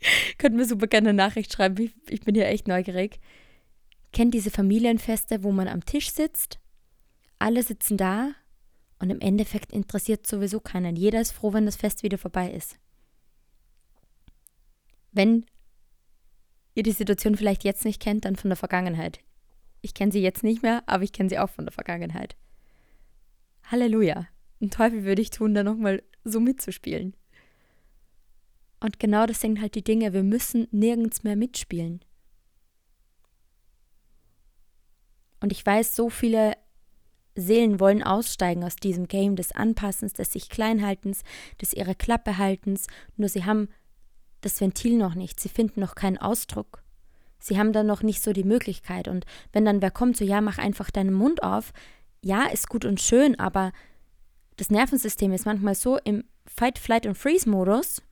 könnte 0.38 0.56
mir 0.56 0.66
super 0.66 0.86
gerne 0.86 1.10
eine 1.10 1.16
Nachricht 1.16 1.52
schreiben. 1.52 1.82
Ich, 1.82 1.94
ich 2.08 2.20
bin 2.20 2.34
hier 2.34 2.46
echt 2.46 2.68
neugierig. 2.68 3.20
Kennt 4.12 4.34
diese 4.34 4.50
Familienfeste, 4.50 5.42
wo 5.42 5.52
man 5.52 5.68
am 5.68 5.84
Tisch 5.84 6.10
sitzt, 6.10 6.58
alle 7.38 7.62
sitzen 7.62 7.96
da 7.96 8.32
und 8.98 9.10
im 9.10 9.20
Endeffekt 9.20 9.72
interessiert 9.72 10.26
sowieso 10.26 10.60
keinen. 10.60 10.96
Jeder 10.96 11.20
ist 11.20 11.32
froh, 11.32 11.52
wenn 11.52 11.66
das 11.66 11.76
Fest 11.76 12.02
wieder 12.02 12.18
vorbei 12.18 12.50
ist. 12.50 12.78
Wenn 15.12 15.46
ihr 16.74 16.82
die 16.82 16.92
Situation 16.92 17.36
vielleicht 17.36 17.64
jetzt 17.64 17.84
nicht 17.84 18.00
kennt, 18.00 18.24
dann 18.24 18.36
von 18.36 18.50
der 18.50 18.56
Vergangenheit. 18.56 19.20
Ich 19.80 19.94
kenne 19.94 20.12
sie 20.12 20.20
jetzt 20.20 20.42
nicht 20.42 20.62
mehr, 20.62 20.82
aber 20.86 21.04
ich 21.04 21.12
kenne 21.12 21.28
sie 21.28 21.38
auch 21.38 21.50
von 21.50 21.64
der 21.64 21.72
Vergangenheit. 21.72 22.36
Halleluja. 23.64 24.26
Ein 24.60 24.70
Teufel 24.70 25.04
würde 25.04 25.22
ich 25.22 25.30
tun, 25.30 25.54
da 25.54 25.62
nochmal 25.62 26.02
so 26.24 26.40
mitzuspielen. 26.40 27.14
Und 28.80 28.98
genau 28.98 29.26
das 29.26 29.40
sind 29.40 29.60
halt 29.60 29.74
die 29.74 29.84
Dinge, 29.84 30.12
wir 30.12 30.22
müssen 30.22 30.68
nirgends 30.70 31.22
mehr 31.22 31.36
mitspielen. 31.36 32.00
Und 35.40 35.52
ich 35.52 35.64
weiß, 35.64 35.94
so 35.94 36.10
viele 36.10 36.56
Seelen 37.40 37.80
wollen 37.80 38.02
aussteigen 38.02 38.64
aus 38.64 38.76
diesem 38.76 39.06
Game 39.06 39.36
des 39.36 39.52
Anpassens, 39.52 40.12
des 40.12 40.32
sich 40.32 40.48
Kleinhaltens, 40.48 41.22
des 41.60 41.72
ihre 41.72 41.94
Klappe 41.94 42.38
haltens, 42.38 42.86
nur 43.16 43.28
sie 43.28 43.44
haben 43.44 43.68
das 44.40 44.60
Ventil 44.60 44.96
noch 44.96 45.14
nicht, 45.14 45.40
sie 45.40 45.48
finden 45.48 45.80
noch 45.80 45.94
keinen 45.94 46.18
Ausdruck. 46.18 46.82
Sie 47.40 47.58
haben 47.58 47.72
dann 47.72 47.86
noch 47.86 48.02
nicht 48.02 48.22
so 48.22 48.32
die 48.32 48.44
Möglichkeit. 48.44 49.06
Und 49.06 49.24
wenn 49.52 49.64
dann 49.64 49.80
wer 49.80 49.92
kommt, 49.92 50.16
so 50.16 50.24
ja, 50.24 50.40
mach 50.40 50.58
einfach 50.58 50.90
deinen 50.90 51.12
Mund 51.12 51.42
auf, 51.42 51.72
ja, 52.20 52.46
ist 52.46 52.68
gut 52.68 52.84
und 52.84 53.00
schön, 53.00 53.38
aber 53.38 53.72
das 54.56 54.70
Nervensystem 54.70 55.32
ist 55.32 55.46
manchmal 55.46 55.76
so 55.76 55.98
im 55.98 56.24
Fight, 56.46 56.78
Flight 56.78 57.06
und 57.06 57.16
Freeze-Modus, 57.16 58.02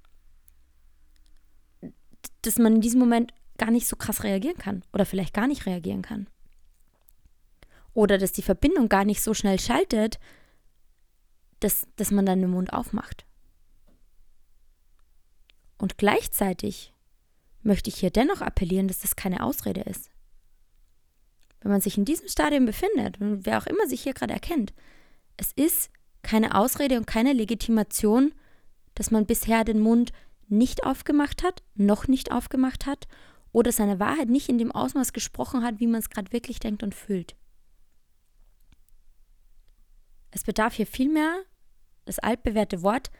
dass 2.42 2.58
man 2.58 2.76
in 2.76 2.80
diesem 2.80 3.00
Moment 3.00 3.32
gar 3.58 3.72
nicht 3.72 3.88
so 3.88 3.96
krass 3.96 4.22
reagieren 4.22 4.58
kann 4.58 4.84
oder 4.92 5.06
vielleicht 5.06 5.34
gar 5.34 5.48
nicht 5.48 5.66
reagieren 5.66 6.02
kann. 6.02 6.28
Oder 7.96 8.18
dass 8.18 8.32
die 8.32 8.42
Verbindung 8.42 8.90
gar 8.90 9.06
nicht 9.06 9.22
so 9.22 9.32
schnell 9.32 9.58
schaltet, 9.58 10.18
dass, 11.60 11.86
dass 11.96 12.10
man 12.10 12.26
dann 12.26 12.42
den 12.42 12.50
Mund 12.50 12.74
aufmacht. 12.74 13.24
Und 15.78 15.96
gleichzeitig 15.96 16.92
möchte 17.62 17.88
ich 17.88 17.96
hier 17.96 18.10
dennoch 18.10 18.42
appellieren, 18.42 18.86
dass 18.86 18.98
das 18.98 19.16
keine 19.16 19.42
Ausrede 19.42 19.80
ist. 19.80 20.10
Wenn 21.62 21.70
man 21.70 21.80
sich 21.80 21.96
in 21.96 22.04
diesem 22.04 22.28
Stadium 22.28 22.66
befindet, 22.66 23.16
wer 23.18 23.56
auch 23.56 23.66
immer 23.66 23.86
sich 23.86 24.02
hier 24.02 24.12
gerade 24.12 24.34
erkennt, 24.34 24.74
es 25.38 25.52
ist 25.52 25.88
keine 26.20 26.54
Ausrede 26.54 26.98
und 26.98 27.06
keine 27.06 27.32
Legitimation, 27.32 28.34
dass 28.94 29.10
man 29.10 29.24
bisher 29.24 29.64
den 29.64 29.80
Mund 29.80 30.12
nicht 30.48 30.84
aufgemacht 30.84 31.42
hat, 31.42 31.62
noch 31.74 32.08
nicht 32.08 32.30
aufgemacht 32.30 32.84
hat 32.84 33.08
oder 33.52 33.72
seine 33.72 33.98
Wahrheit 34.00 34.28
nicht 34.28 34.50
in 34.50 34.58
dem 34.58 34.70
Ausmaß 34.70 35.14
gesprochen 35.14 35.62
hat, 35.62 35.80
wie 35.80 35.86
man 35.86 36.00
es 36.00 36.10
gerade 36.10 36.30
wirklich 36.32 36.60
denkt 36.60 36.82
und 36.82 36.94
fühlt. 36.94 37.36
Es 40.30 40.44
bedarf 40.44 40.74
hier 40.74 40.86
vielmehr 40.86 41.42
das 42.04 42.18
altbewährte 42.18 42.82
Wort 42.82 43.10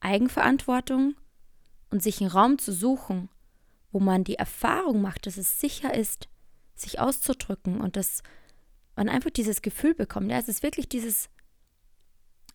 Eigenverantwortung 0.00 1.14
und 1.90 2.02
sich 2.02 2.20
einen 2.20 2.30
Raum 2.30 2.58
zu 2.58 2.72
suchen, 2.72 3.28
wo 3.90 4.00
man 4.00 4.24
die 4.24 4.34
Erfahrung 4.34 5.00
macht, 5.00 5.26
dass 5.26 5.36
es 5.36 5.60
sicher 5.60 5.94
ist, 5.94 6.28
sich 6.74 7.00
auszudrücken 7.00 7.80
und 7.80 7.96
dass 7.96 8.22
man 8.96 9.08
einfach 9.08 9.30
dieses 9.30 9.62
Gefühl 9.62 9.94
bekommt. 9.94 10.30
Ja, 10.30 10.38
es 10.38 10.48
ist 10.48 10.62
wirklich 10.62 10.88
dieses 10.88 11.28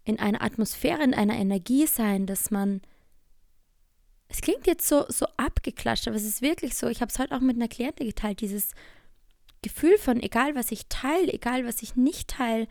in 0.04 0.20
einer 0.20 0.42
Atmosphäre, 0.42 1.04
in 1.04 1.14
einer 1.14 1.36
Energie 1.36 1.88
sein, 1.88 2.26
dass 2.26 2.52
man 2.52 2.82
es 4.30 4.42
klingt 4.42 4.68
jetzt 4.68 4.88
so, 4.88 5.06
so 5.10 5.26
abgeklatscht, 5.38 6.08
aber 6.08 6.16
es 6.16 6.24
ist 6.24 6.44
wirklich 6.44 6.76
so. 6.76 6.88
Ich 6.88 7.02
habe 7.02 7.10
es 7.12 7.18
heute 7.18 7.36
auch 7.36 7.40
mit 7.40 7.56
einer 7.56 7.68
Klientin 7.68 8.06
geteilt, 8.06 8.42
dieses 8.42 8.72
Gefühl 9.64 9.98
von, 9.98 10.22
egal 10.22 10.54
was 10.54 10.72
ich 10.72 10.88
teile, 10.88 11.34
egal 11.34 11.66
was 11.66 11.82
ich 11.82 11.96
nicht 11.96 12.30
teile, 12.30 12.68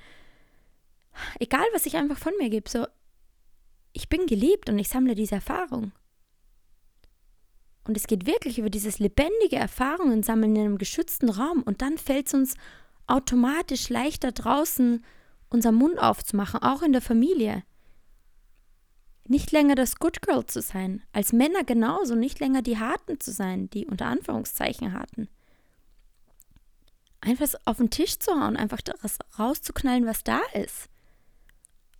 egal 1.38 1.64
was 1.72 1.86
ich 1.86 1.96
einfach 1.96 2.18
von 2.18 2.32
mir 2.38 2.50
gebe, 2.50 2.68
so, 2.68 2.86
ich 3.92 4.08
bin 4.08 4.26
geliebt 4.26 4.68
und 4.68 4.78
ich 4.78 4.88
sammle 4.88 5.14
diese 5.14 5.36
Erfahrung. 5.36 5.92
Und 7.84 7.96
es 7.96 8.06
geht 8.06 8.26
wirklich 8.26 8.58
über 8.58 8.70
dieses 8.70 8.98
lebendige 8.98 9.56
Erfahrungen 9.56 10.22
sammeln 10.22 10.54
in 10.56 10.62
einem 10.62 10.78
geschützten 10.78 11.30
Raum 11.30 11.62
und 11.62 11.80
dann 11.80 11.96
fällt 11.96 12.26
es 12.28 12.34
uns 12.34 12.54
automatisch 13.06 13.88
leichter 13.88 14.32
draußen 14.32 15.04
unser 15.48 15.72
Mund 15.72 15.98
aufzumachen, 15.98 16.62
auch 16.62 16.82
in 16.82 16.92
der 16.92 17.00
Familie. 17.00 17.64
Nicht 19.26 19.50
länger 19.52 19.74
das 19.74 19.96
Good 19.96 20.20
Girl 20.20 20.44
zu 20.44 20.60
sein, 20.60 21.02
als 21.12 21.32
Männer 21.32 21.64
genauso, 21.64 22.14
nicht 22.14 22.40
länger 22.40 22.60
die 22.60 22.78
Harten 22.78 23.20
zu 23.20 23.32
sein, 23.32 23.70
die 23.70 23.86
unter 23.86 24.06
Anführungszeichen 24.06 24.92
Harten. 24.92 25.28
Einfach 27.20 27.48
auf 27.64 27.78
den 27.78 27.90
Tisch 27.90 28.18
zu 28.18 28.32
hauen, 28.32 28.56
einfach 28.56 28.80
das 28.82 29.18
rauszuknallen, 29.38 30.06
was 30.06 30.24
da 30.24 30.40
ist 30.52 30.88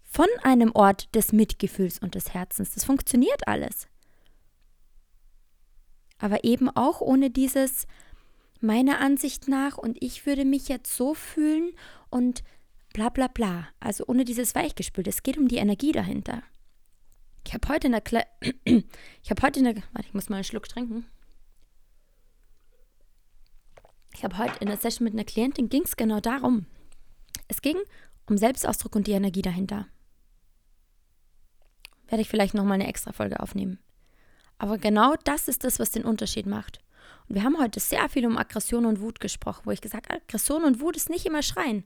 von 0.09 0.27
einem 0.43 0.73
Ort 0.73 1.15
des 1.15 1.33
Mitgefühls 1.33 1.99
und 1.99 2.15
des 2.15 2.33
Herzens. 2.35 2.73
Das 2.73 2.85
funktioniert 2.85 3.47
alles. 3.47 3.87
Aber 6.19 6.43
eben 6.45 6.69
auch 6.71 7.01
ohne 7.01 7.31
dieses 7.31 7.87
meiner 8.61 9.01
Ansicht 9.01 9.47
nach 9.47 9.79
und 9.79 10.03
ich 10.03 10.27
würde 10.27 10.45
mich 10.45 10.69
jetzt 10.69 10.97
so 10.97 11.15
fühlen 11.15 11.71
und 12.11 12.43
bla 12.93 13.11
bla 13.11 13.29
bla. 13.29 13.69
Also 13.79 14.05
ohne 14.09 14.25
dieses 14.25 14.55
Weichgespült. 14.55 15.07
Es 15.07 15.23
geht 15.23 15.39
um 15.39 15.47
die 15.47 15.59
Energie 15.59 15.93
dahinter. 15.93 16.43
Ich 17.47 17.55
habe 17.55 17.69
heute 17.69 17.87
in 17.87 17.93
der 17.93 18.01
Kle 18.01 18.25
ich 18.65 19.31
habe 19.31 19.43
heute 19.43 19.61
in 19.61 19.67
der 19.67 19.77
warte, 19.93 20.09
ich 20.09 20.15
muss 20.15 20.29
mal 20.29 20.37
einen 20.37 20.45
Schluck 20.45 20.69
trinken. 20.69 21.07
Ich 24.15 24.25
habe 24.25 24.39
heute 24.39 24.59
in 24.61 24.67
der 24.67 24.79
Session 24.79 25.05
mit 25.05 25.13
einer 25.13 25.25
Klientin 25.25 25.69
ging 25.69 25.83
es 25.85 25.97
genau 25.97 26.19
darum. 26.19 26.67
Es 27.47 27.63
ging 27.63 27.77
um 28.27 28.37
Selbstausdruck 28.37 28.97
und 28.97 29.07
die 29.07 29.13
Energie 29.13 29.43
dahinter 29.43 29.87
werde 32.09 32.23
ich 32.23 32.29
vielleicht 32.29 32.55
nochmal 32.55 32.75
eine 32.75 32.89
extra 32.89 33.13
Folge 33.13 33.41
aufnehmen. 33.41 33.79
Aber 34.59 34.79
genau 34.79 35.15
das 35.25 35.49
ist 35.49 35.65
das, 35.65 35.79
was 35.79 35.91
den 35.91 36.05
Unterschied 36.05 36.47
macht. 36.47 36.81
Und 37.29 37.37
wir 37.37 37.45
haben 37.45 37.59
heute 37.59 37.81
sehr 37.81 38.09
viel 38.09 38.27
um 38.27 38.37
Aggression 38.37 38.87
und 38.87 39.01
Wut 39.01 39.21
gesprochen, 39.21 39.63
wo 39.65 39.71
ich 39.71 39.81
gesagt 39.81 40.09
habe, 40.09 40.21
Aggression 40.23 40.65
und 40.65 40.81
Wut 40.81 40.97
ist 40.97 41.11
nicht 41.11 41.27
immer 41.27 41.43
Schreien. 41.43 41.85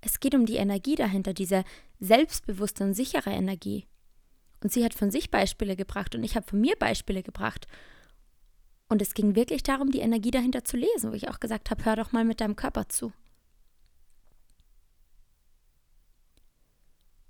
Es 0.00 0.20
geht 0.20 0.34
um 0.34 0.44
die 0.44 0.56
Energie 0.56 0.96
dahinter, 0.96 1.32
diese 1.32 1.64
selbstbewusste 2.00 2.84
und 2.84 2.94
sichere 2.94 3.30
Energie. 3.30 3.86
Und 4.62 4.72
sie 4.72 4.84
hat 4.84 4.94
von 4.94 5.10
sich 5.10 5.30
Beispiele 5.30 5.76
gebracht 5.76 6.14
und 6.14 6.22
ich 6.24 6.36
habe 6.36 6.46
von 6.46 6.60
mir 6.60 6.76
Beispiele 6.76 7.22
gebracht. 7.22 7.66
Und 8.88 9.00
es 9.00 9.14
ging 9.14 9.34
wirklich 9.34 9.62
darum, 9.62 9.90
die 9.90 10.00
Energie 10.00 10.30
dahinter 10.30 10.64
zu 10.64 10.76
lesen, 10.76 11.10
wo 11.10 11.14
ich 11.14 11.28
auch 11.28 11.40
gesagt 11.40 11.70
habe, 11.70 11.84
hör 11.84 11.96
doch 11.96 12.12
mal 12.12 12.24
mit 12.24 12.40
deinem 12.40 12.56
Körper 12.56 12.88
zu. 12.88 13.12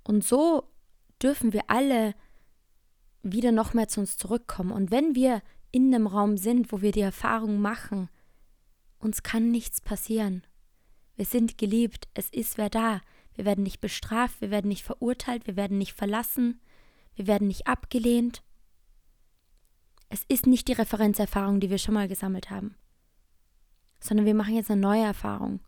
Und 0.03 0.23
so 0.25 0.69
dürfen 1.21 1.53
wir 1.53 1.61
alle 1.67 2.13
wieder 3.23 3.51
noch 3.51 3.73
mehr 3.73 3.87
zu 3.87 4.01
uns 4.01 4.17
zurückkommen. 4.17 4.71
Und 4.71 4.91
wenn 4.91 5.15
wir 5.15 5.41
in 5.71 5.93
einem 5.93 6.07
Raum 6.07 6.37
sind, 6.37 6.71
wo 6.71 6.81
wir 6.81 6.91
die 6.91 7.01
Erfahrung 7.01 7.59
machen, 7.59 8.09
uns 8.99 9.23
kann 9.23 9.49
nichts 9.49 9.81
passieren. 9.81 10.43
Wir 11.15 11.25
sind 11.25 11.57
geliebt, 11.57 12.07
es 12.13 12.29
ist 12.29 12.57
wer 12.57 12.69
da. 12.69 13.01
Wir 13.35 13.45
werden 13.45 13.63
nicht 13.63 13.81
bestraft, 13.81 14.41
wir 14.41 14.51
werden 14.51 14.67
nicht 14.67 14.83
verurteilt, 14.83 15.47
wir 15.47 15.55
werden 15.55 15.77
nicht 15.77 15.93
verlassen, 15.93 16.61
wir 17.15 17.25
werden 17.27 17.47
nicht 17.47 17.65
abgelehnt. 17.65 18.43
Es 20.09 20.23
ist 20.27 20.45
nicht 20.45 20.67
die 20.67 20.73
Referenzerfahrung, 20.73 21.59
die 21.59 21.71
wir 21.71 21.79
schon 21.79 21.95
mal 21.95 22.07
gesammelt 22.07 22.51
haben, 22.51 22.75
sondern 23.99 24.27
wir 24.27 24.35
machen 24.35 24.55
jetzt 24.55 24.69
eine 24.69 24.81
neue 24.81 25.03
Erfahrung. 25.03 25.59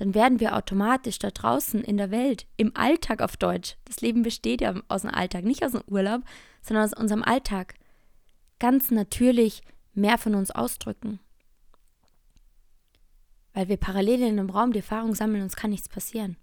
Dann 0.00 0.14
werden 0.14 0.40
wir 0.40 0.56
automatisch 0.56 1.18
da 1.18 1.30
draußen 1.30 1.84
in 1.84 1.96
der 1.96 2.10
Welt, 2.10 2.46
im 2.56 2.74
Alltag 2.74 3.20
auf 3.22 3.36
Deutsch, 3.36 3.76
das 3.84 4.00
Leben 4.00 4.22
besteht 4.22 4.60
ja 4.62 4.74
aus 4.88 5.02
dem 5.02 5.10
Alltag, 5.10 5.44
nicht 5.44 5.64
aus 5.64 5.72
dem 5.72 5.82
Urlaub, 5.86 6.22
sondern 6.62 6.84
aus 6.84 6.98
unserem 6.98 7.22
Alltag, 7.22 7.74
ganz 8.58 8.90
natürlich 8.90 9.62
mehr 9.94 10.18
von 10.18 10.34
uns 10.34 10.50
ausdrücken 10.50 11.20
weil 13.52 13.68
wir 13.68 13.76
parallel 13.76 14.22
in 14.22 14.38
einem 14.38 14.50
Raum 14.50 14.72
die 14.72 14.78
Erfahrung 14.78 15.14
sammeln, 15.14 15.42
uns 15.42 15.56
kann 15.56 15.70
nichts 15.70 15.88
passieren. 15.88 16.36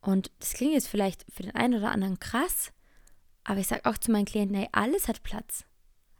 Und 0.00 0.30
das 0.38 0.52
klingt 0.54 0.74
jetzt 0.74 0.88
vielleicht 0.88 1.24
für 1.32 1.42
den 1.42 1.54
einen 1.54 1.74
oder 1.74 1.90
anderen 1.90 2.20
krass, 2.20 2.72
aber 3.44 3.60
ich 3.60 3.66
sage 3.66 3.86
auch 3.86 3.98
zu 3.98 4.10
meinen 4.10 4.24
Klienten, 4.24 4.56
hey, 4.56 4.68
alles 4.72 5.08
hat 5.08 5.22
Platz. 5.22 5.64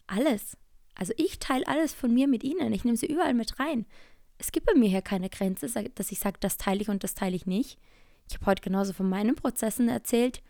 Alles. 0.07 0.57
Also 0.95 1.12
ich 1.16 1.38
teile 1.38 1.66
alles 1.66 1.93
von 1.93 2.14
mir 2.14 2.28
mit 2.28 2.45
ihnen. 2.45 2.73
Ich 2.73 2.85
nehme 2.85 2.97
sie 2.97 3.07
überall 3.07 3.35
mit 3.35 3.59
rein. 3.59 3.87
Es 4.38 4.52
gibt 4.52 4.66
bei 4.66 4.75
mir 4.75 4.88
hier 4.88 5.02
keine 5.02 5.31
Grenze, 5.31 5.69
dass 5.95 6.12
ich 6.12 6.19
sage, 6.19 6.38
das 6.40 6.57
teile 6.57 6.81
ich 6.81 6.88
und 6.88 7.05
das 7.05 7.14
teile 7.14 7.37
ich 7.37 7.47
nicht. 7.47 7.78
Ich 8.28 8.35
habe 8.37 8.47
heute 8.47 8.62
genauso 8.62 8.93
von 8.93 9.09
meinen 9.09 9.35
Prozessen 9.35 9.88
erzählt, 9.88 10.43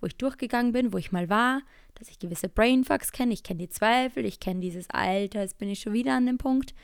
wo 0.00 0.06
ich 0.06 0.16
durchgegangen 0.16 0.72
bin, 0.72 0.92
wo 0.92 0.98
ich 0.98 1.12
mal 1.12 1.28
war, 1.28 1.62
dass 1.94 2.08
ich 2.08 2.18
gewisse 2.18 2.48
Brainfucks 2.48 3.12
kenne. 3.12 3.32
Ich 3.32 3.42
kenne 3.42 3.60
die 3.60 3.68
Zweifel, 3.68 4.24
ich 4.24 4.40
kenne 4.40 4.60
dieses 4.60 4.90
Alter, 4.90 5.40
jetzt 5.40 5.58
bin 5.58 5.68
ich 5.68 5.80
schon 5.80 5.92
wieder 5.92 6.14
an 6.14 6.26
dem 6.26 6.38
Punkt. 6.38 6.74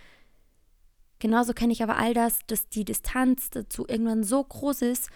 Genauso 1.18 1.52
kenne 1.52 1.72
ich 1.72 1.82
aber 1.82 1.96
all 1.96 2.14
das, 2.14 2.38
dass 2.46 2.68
die 2.68 2.84
Distanz 2.84 3.50
dazu 3.50 3.86
irgendwann 3.88 4.22
so 4.22 4.42
groß 4.42 4.82
ist, 4.82 5.10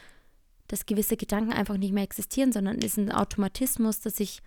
dass 0.67 0.87
gewisse 0.87 1.17
Gedanken 1.17 1.53
einfach 1.53 1.77
nicht 1.77 1.93
mehr 1.93 2.03
existieren, 2.03 2.53
sondern 2.53 2.79
es 2.79 2.85
ist 2.85 2.97
ein 2.99 3.13
Automatismus, 3.13 4.01
dass 4.01 4.19
ich 4.19 4.43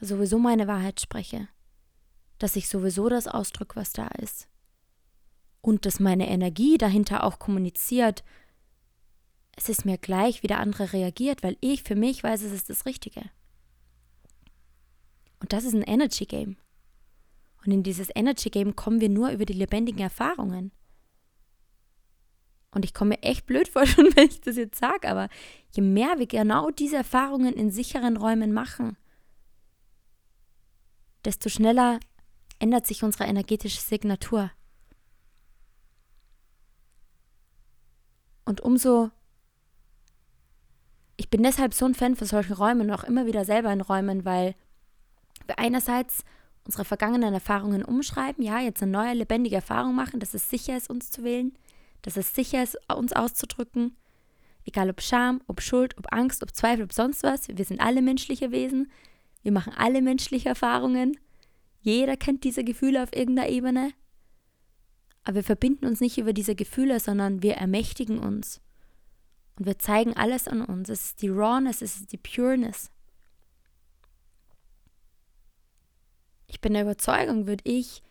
sowieso 0.00 0.38
meine 0.38 0.66
Wahrheit 0.66 1.00
spreche. 1.00 1.48
Dass 2.38 2.56
ich 2.56 2.68
sowieso 2.68 3.08
das 3.08 3.26
ausdrücke, 3.26 3.76
was 3.76 3.92
da 3.92 4.06
ist. 4.06 4.48
Und 5.68 5.84
dass 5.84 6.00
meine 6.00 6.30
Energie 6.30 6.78
dahinter 6.78 7.24
auch 7.24 7.38
kommuniziert. 7.38 8.24
Es 9.54 9.68
ist 9.68 9.84
mir 9.84 9.98
gleich, 9.98 10.42
wie 10.42 10.46
der 10.46 10.60
andere 10.60 10.94
reagiert, 10.94 11.42
weil 11.42 11.58
ich 11.60 11.82
für 11.82 11.94
mich 11.94 12.24
weiß, 12.24 12.40
es 12.40 12.52
ist 12.52 12.70
das 12.70 12.86
Richtige. 12.86 13.20
Und 15.40 15.52
das 15.52 15.64
ist 15.64 15.74
ein 15.74 15.82
Energy 15.82 16.24
Game. 16.24 16.56
Und 17.66 17.72
in 17.72 17.82
dieses 17.82 18.08
Energy 18.14 18.48
Game 18.48 18.76
kommen 18.76 19.02
wir 19.02 19.10
nur 19.10 19.28
über 19.28 19.44
die 19.44 19.52
lebendigen 19.52 20.00
Erfahrungen. 20.00 20.72
Und 22.70 22.86
ich 22.86 22.94
komme 22.94 23.10
mir 23.10 23.22
echt 23.22 23.44
blöd 23.44 23.68
vor, 23.68 23.84
schon 23.86 24.08
wenn 24.16 24.28
ich 24.28 24.40
das 24.40 24.56
jetzt 24.56 24.78
sage, 24.78 25.06
aber 25.06 25.28
je 25.76 25.82
mehr 25.82 26.18
wir 26.18 26.26
genau 26.26 26.70
diese 26.70 26.96
Erfahrungen 26.96 27.52
in 27.52 27.70
sicheren 27.70 28.16
Räumen 28.16 28.54
machen, 28.54 28.96
desto 31.26 31.50
schneller 31.50 32.00
ändert 32.58 32.86
sich 32.86 33.04
unsere 33.04 33.24
energetische 33.24 33.82
Signatur. 33.82 34.50
Und 38.48 38.60
umso, 38.60 39.10
ich 41.16 41.30
bin 41.30 41.42
deshalb 41.42 41.74
so 41.74 41.84
ein 41.84 41.94
Fan 41.94 42.16
von 42.16 42.26
solchen 42.26 42.54
Räumen 42.54 42.82
und 42.82 42.90
auch 42.90 43.04
immer 43.04 43.26
wieder 43.26 43.44
selber 43.44 43.72
in 43.72 43.80
Räumen, 43.80 44.24
weil 44.24 44.54
wir 45.46 45.58
einerseits 45.58 46.24
unsere 46.64 46.84
vergangenen 46.84 47.34
Erfahrungen 47.34 47.84
umschreiben, 47.84 48.44
ja, 48.44 48.60
jetzt 48.60 48.82
eine 48.82 48.92
neue 48.92 49.14
lebendige 49.14 49.56
Erfahrung 49.56 49.94
machen, 49.94 50.20
dass 50.20 50.34
es 50.34 50.50
sicher 50.50 50.76
ist, 50.76 50.90
uns 50.90 51.10
zu 51.10 51.24
wählen 51.24 51.52
dass 52.02 52.16
es 52.16 52.34
sicher 52.34 52.62
ist, 52.62 52.78
uns 52.94 53.12
auszudrücken. 53.12 53.96
Egal 54.64 54.90
ob 54.90 55.00
Scham, 55.00 55.40
ob 55.46 55.60
Schuld, 55.60 55.96
ob 55.98 56.12
Angst, 56.12 56.42
ob 56.42 56.54
Zweifel, 56.54 56.84
ob 56.84 56.92
sonst 56.92 57.22
was. 57.22 57.48
Wir 57.48 57.64
sind 57.64 57.80
alle 57.80 58.02
menschliche 58.02 58.50
Wesen. 58.50 58.90
Wir 59.42 59.52
machen 59.52 59.72
alle 59.76 60.02
menschliche 60.02 60.50
Erfahrungen. 60.50 61.18
Jeder 61.80 62.16
kennt 62.16 62.44
diese 62.44 62.64
Gefühle 62.64 63.02
auf 63.02 63.14
irgendeiner 63.14 63.48
Ebene. 63.48 63.92
Aber 65.28 65.34
wir 65.34 65.44
verbinden 65.44 65.84
uns 65.84 66.00
nicht 66.00 66.16
über 66.16 66.32
diese 66.32 66.54
Gefühle, 66.54 67.00
sondern 67.00 67.42
wir 67.42 67.56
ermächtigen 67.56 68.18
uns. 68.18 68.62
Und 69.58 69.66
wir 69.66 69.78
zeigen 69.78 70.16
alles 70.16 70.48
an 70.48 70.64
uns. 70.64 70.88
Es 70.88 71.04
ist 71.04 71.20
die 71.20 71.28
Rawness, 71.28 71.82
es 71.82 71.96
ist 71.96 72.12
die 72.12 72.16
Pureness. 72.16 72.90
Ich 76.46 76.62
bin 76.62 76.72
der 76.72 76.80
Überzeugung, 76.80 77.46
würde 77.46 77.62
ich 77.64 78.02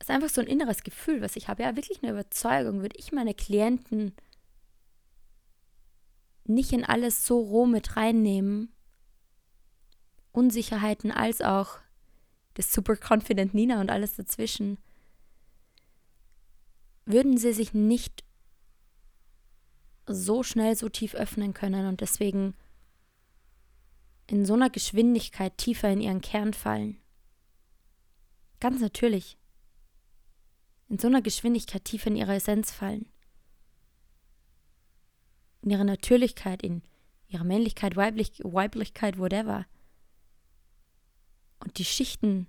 ist 0.00 0.10
einfach 0.10 0.30
so 0.30 0.40
ein 0.40 0.46
inneres 0.46 0.82
Gefühl, 0.84 1.20
was 1.20 1.36
ich 1.36 1.48
habe. 1.48 1.64
Ja, 1.64 1.76
wirklich 1.76 2.02
eine 2.02 2.12
Überzeugung. 2.12 2.80
Würde 2.80 2.96
ich 2.98 3.12
meine 3.12 3.34
Klienten 3.34 4.14
nicht 6.44 6.72
in 6.72 6.82
alles 6.82 7.26
so 7.26 7.40
roh 7.40 7.66
mit 7.66 7.98
reinnehmen, 7.98 8.72
Unsicherheiten 10.32 11.10
als 11.10 11.42
auch 11.42 11.76
das 12.54 12.72
Super 12.72 12.96
Confident 12.96 13.52
Nina 13.52 13.82
und 13.82 13.90
alles 13.90 14.16
dazwischen, 14.16 14.78
würden 17.06 17.38
sie 17.38 17.52
sich 17.52 17.72
nicht 17.72 18.24
so 20.06 20.42
schnell, 20.42 20.76
so 20.76 20.88
tief 20.88 21.14
öffnen 21.14 21.54
können 21.54 21.86
und 21.86 22.00
deswegen 22.00 22.54
in 24.26 24.44
so 24.44 24.54
einer 24.54 24.70
Geschwindigkeit 24.70 25.56
tiefer 25.56 25.90
in 25.90 26.00
ihren 26.00 26.20
Kern 26.20 26.52
fallen. 26.52 27.00
Ganz 28.60 28.80
natürlich 28.80 29.38
in 30.88 30.98
so 30.98 31.08
einer 31.08 31.22
Geschwindigkeit 31.22 31.84
tief 31.84 32.06
in 32.06 32.16
ihre 32.16 32.34
Essenz 32.34 32.72
fallen. 32.72 33.06
In 35.62 35.70
ihre 35.70 35.84
Natürlichkeit, 35.84 36.62
in 36.62 36.82
ihre 37.28 37.44
Männlichkeit, 37.44 37.96
Weiblich 37.96 38.40
Weiblichkeit, 38.42 39.18
whatever. 39.18 39.66
Und 41.58 41.78
die 41.78 41.84
Schichten, 41.84 42.48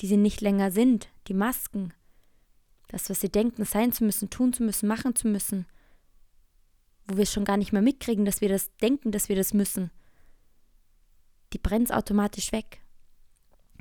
die 0.00 0.06
sie 0.06 0.16
nicht 0.16 0.40
länger 0.40 0.70
sind, 0.70 1.08
die 1.26 1.34
Masken, 1.34 1.92
das, 2.92 3.08
was 3.08 3.20
sie 3.20 3.30
denken, 3.30 3.64
sein 3.64 3.90
zu 3.90 4.04
müssen, 4.04 4.30
tun 4.30 4.52
zu 4.52 4.62
müssen, 4.62 4.86
machen 4.86 5.16
zu 5.16 5.26
müssen, 5.26 5.66
wo 7.06 7.16
wir 7.16 7.26
schon 7.26 7.44
gar 7.44 7.56
nicht 7.56 7.72
mehr 7.72 7.82
mitkriegen, 7.82 8.24
dass 8.24 8.40
wir 8.40 8.48
das 8.48 8.70
denken, 8.76 9.10
dass 9.10 9.28
wir 9.28 9.36
das 9.36 9.54
müssen, 9.54 9.90
die 11.52 11.58
brennen 11.58 11.90
automatisch 11.90 12.52
weg. 12.52 12.80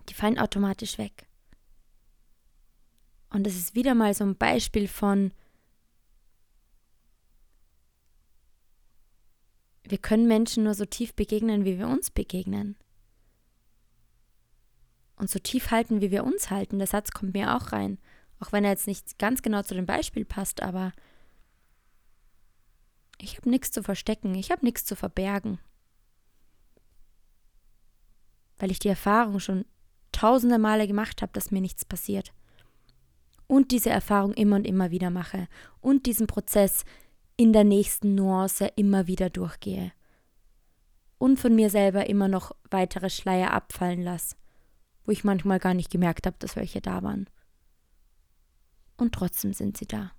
Die 0.09 0.13
fallen 0.13 0.39
automatisch 0.39 0.97
weg. 0.97 1.27
Und 3.29 3.45
das 3.45 3.55
ist 3.55 3.75
wieder 3.75 3.95
mal 3.95 4.13
so 4.13 4.23
ein 4.23 4.35
Beispiel 4.35 4.87
von, 4.87 5.31
wir 9.83 9.97
können 9.97 10.27
Menschen 10.27 10.63
nur 10.63 10.73
so 10.73 10.85
tief 10.85 11.13
begegnen, 11.13 11.65
wie 11.65 11.77
wir 11.77 11.87
uns 11.87 12.11
begegnen. 12.11 12.77
Und 15.15 15.29
so 15.29 15.37
tief 15.37 15.69
halten, 15.69 16.01
wie 16.01 16.11
wir 16.11 16.23
uns 16.23 16.49
halten. 16.49 16.79
Der 16.79 16.87
Satz 16.87 17.11
kommt 17.11 17.33
mir 17.33 17.55
auch 17.55 17.71
rein. 17.71 17.99
Auch 18.41 18.51
wenn 18.51 18.65
er 18.65 18.71
jetzt 18.71 18.87
nicht 18.87 19.17
ganz 19.19 19.41
genau 19.41 19.61
zu 19.61 19.75
dem 19.75 19.85
Beispiel 19.85 20.25
passt, 20.25 20.61
aber 20.61 20.91
ich 23.19 23.37
habe 23.37 23.49
nichts 23.49 23.71
zu 23.71 23.83
verstecken, 23.83 24.33
ich 24.35 24.51
habe 24.51 24.65
nichts 24.65 24.83
zu 24.83 24.95
verbergen. 24.95 25.59
Weil 28.57 28.71
ich 28.71 28.79
die 28.79 28.89
Erfahrung 28.89 29.39
schon 29.39 29.65
tausende 30.11 30.59
Male 30.59 30.87
gemacht 30.87 31.21
habe, 31.21 31.31
dass 31.33 31.51
mir 31.51 31.61
nichts 31.61 31.85
passiert 31.85 32.33
und 33.51 33.71
diese 33.71 33.89
Erfahrung 33.89 34.33
immer 34.33 34.55
und 34.55 34.65
immer 34.65 34.91
wieder 34.91 35.09
mache 35.09 35.49
und 35.81 36.05
diesen 36.05 36.25
Prozess 36.25 36.85
in 37.35 37.51
der 37.51 37.65
nächsten 37.65 38.15
Nuance 38.15 38.67
immer 38.77 39.07
wieder 39.07 39.29
durchgehe 39.29 39.91
und 41.17 41.37
von 41.37 41.53
mir 41.53 41.69
selber 41.69 42.07
immer 42.07 42.27
noch 42.29 42.55
weitere 42.69 43.09
Schleier 43.09 43.51
abfallen 43.51 44.01
lasse, 44.01 44.35
wo 45.03 45.11
ich 45.11 45.23
manchmal 45.23 45.59
gar 45.59 45.73
nicht 45.73 45.91
gemerkt 45.91 46.25
habe, 46.25 46.37
dass 46.39 46.55
welche 46.55 46.81
da 46.81 47.03
waren. 47.03 47.27
Und 49.01 49.15
trotzdem 49.15 49.51
sind 49.51 49.77
sie 49.77 49.87
da. 49.87 50.11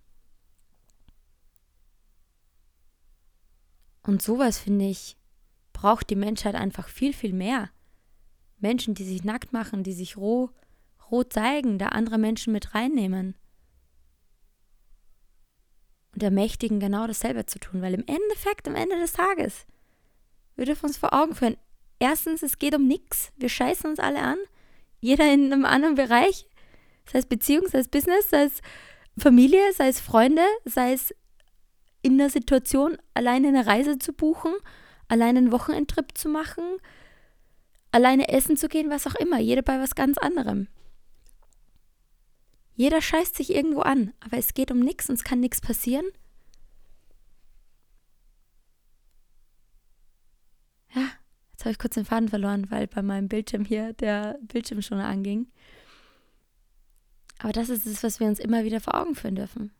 Und 4.02 4.20
sowas, 4.20 4.58
finde 4.58 4.86
ich, 4.86 5.16
braucht 5.72 6.10
die 6.10 6.16
Menschheit 6.16 6.56
einfach 6.56 6.88
viel, 6.88 7.12
viel 7.12 7.32
mehr. 7.32 7.70
Menschen, 8.58 8.94
die 8.94 9.04
sich 9.04 9.22
nackt 9.22 9.52
machen, 9.52 9.84
die 9.84 9.92
sich 9.92 10.16
roh 10.16 10.50
rot 11.12 11.32
zeigen, 11.32 11.78
da 11.78 11.90
andere 11.90 12.18
Menschen 12.18 12.52
mit 12.52 12.74
reinnehmen. 12.74 13.36
Und 16.14 16.24
ermächtigen, 16.24 16.80
genau 16.80 17.06
dasselbe 17.06 17.46
zu 17.46 17.60
tun, 17.60 17.82
weil 17.82 17.94
im 17.94 18.04
Endeffekt, 18.08 18.66
am 18.66 18.74
Ende 18.74 18.98
des 18.98 19.12
Tages, 19.12 19.64
wir 20.56 20.64
dürfen 20.64 20.86
uns 20.86 20.96
vor 20.96 21.14
Augen 21.14 21.36
führen, 21.36 21.56
erstens, 22.00 22.42
es 22.42 22.58
geht 22.58 22.74
um 22.74 22.88
nichts. 22.88 23.30
Wir 23.36 23.48
scheißen 23.48 23.88
uns 23.88 24.00
alle 24.00 24.22
an. 24.22 24.38
Jeder 24.98 25.32
in 25.32 25.52
einem 25.52 25.66
anderen 25.66 25.94
Bereich, 25.94 26.48
sei 27.10 27.18
es 27.18 27.26
Beziehung, 27.26 27.66
sei 27.68 27.78
es 27.78 27.88
Business, 27.88 28.30
sei 28.30 28.44
es 28.44 28.60
Familie, 29.18 29.72
sei 29.72 29.88
es 29.88 30.00
Freunde, 30.00 30.44
sei 30.64 30.92
es 30.92 31.14
in 32.02 32.18
der 32.18 32.30
Situation, 32.30 32.98
alleine 33.14 33.48
eine 33.48 33.66
Reise 33.66 33.98
zu 33.98 34.12
buchen, 34.12 34.52
alleine 35.08 35.38
einen 35.38 35.52
Wochenendtrip 35.52 36.16
zu 36.16 36.28
machen, 36.28 36.64
alleine 37.92 38.28
essen 38.28 38.56
zu 38.56 38.68
gehen, 38.68 38.90
was 38.90 39.06
auch 39.06 39.14
immer, 39.14 39.38
jeder 39.38 39.62
bei 39.62 39.78
was 39.78 39.94
ganz 39.94 40.18
anderem. 40.18 40.68
Jeder 42.74 43.02
scheißt 43.02 43.36
sich 43.36 43.54
irgendwo 43.54 43.80
an, 43.80 44.14
aber 44.20 44.38
es 44.38 44.54
geht 44.54 44.70
um 44.70 44.80
nichts 44.80 45.08
und 45.08 45.16
es 45.16 45.24
kann 45.24 45.40
nichts 45.40 45.60
passieren. 45.60 46.06
Ja, 50.94 51.08
jetzt 51.52 51.64
habe 51.64 51.72
ich 51.72 51.78
kurz 51.78 51.94
den 51.94 52.04
Faden 52.04 52.28
verloren, 52.28 52.70
weil 52.70 52.86
bei 52.86 53.02
meinem 53.02 53.28
Bildschirm 53.28 53.64
hier 53.64 53.92
der 53.92 54.38
Bildschirm 54.42 54.82
schon 54.82 54.98
anging. 54.98 55.46
Aber 57.42 57.52
das 57.52 57.70
ist 57.70 57.86
es, 57.86 58.04
was 58.04 58.20
wir 58.20 58.28
uns 58.28 58.38
immer 58.38 58.62
wieder 58.62 58.80
vor 58.80 58.94
Augen 58.94 59.16
führen 59.16 59.34
dürfen. 59.34 59.72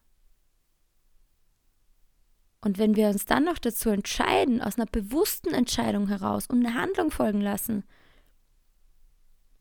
Und 2.61 2.77
wenn 2.77 2.97
wir 2.97 3.07
uns 3.07 3.25
dann 3.25 3.45
noch 3.45 3.59
dazu 3.59 3.89
entscheiden, 3.91 4.61
aus 4.61 4.77
einer 4.77 4.87
bewussten 4.87 5.55
Entscheidung 5.55 6.09
heraus 6.09 6.49
und 6.49 6.67
eine 6.67 6.75
Handlung 6.75 7.13
folgen 7.13 7.41
lassen, 7.41 7.85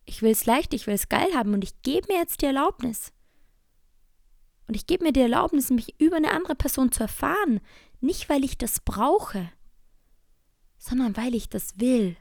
ich 0.05 0.23
will 0.23 0.31
es 0.31 0.47
leicht, 0.47 0.73
ich 0.73 0.87
will 0.87 0.95
es 0.95 1.09
geil 1.09 1.27
haben 1.35 1.53
und 1.53 1.63
ich 1.63 1.79
gebe 1.83 2.11
mir 2.11 2.19
jetzt 2.19 2.41
die 2.41 2.47
Erlaubnis. 2.47 3.13
Und 4.67 4.75
ich 4.75 4.87
gebe 4.87 5.03
mir 5.03 5.13
die 5.13 5.21
Erlaubnis, 5.21 5.69
mich 5.69 6.01
über 6.01 6.15
eine 6.15 6.31
andere 6.31 6.55
Person 6.55 6.91
zu 6.91 7.03
erfahren, 7.03 7.59
nicht 7.99 8.29
weil 8.29 8.43
ich 8.43 8.57
das 8.57 8.79
brauche, 8.79 9.51
sondern 10.79 11.15
weil 11.15 11.35
ich 11.35 11.49
das 11.49 11.79
will. 11.79 12.17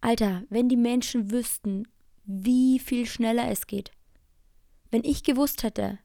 Alter, 0.00 0.44
wenn 0.48 0.70
die 0.70 0.76
Menschen 0.76 1.30
wüssten, 1.30 1.86
wie 2.28 2.78
viel 2.78 3.06
schneller 3.06 3.50
es 3.50 3.66
geht. 3.66 3.90
Wenn 4.90 5.02
ich 5.02 5.24
gewusst 5.24 5.62
hätte, 5.62 5.98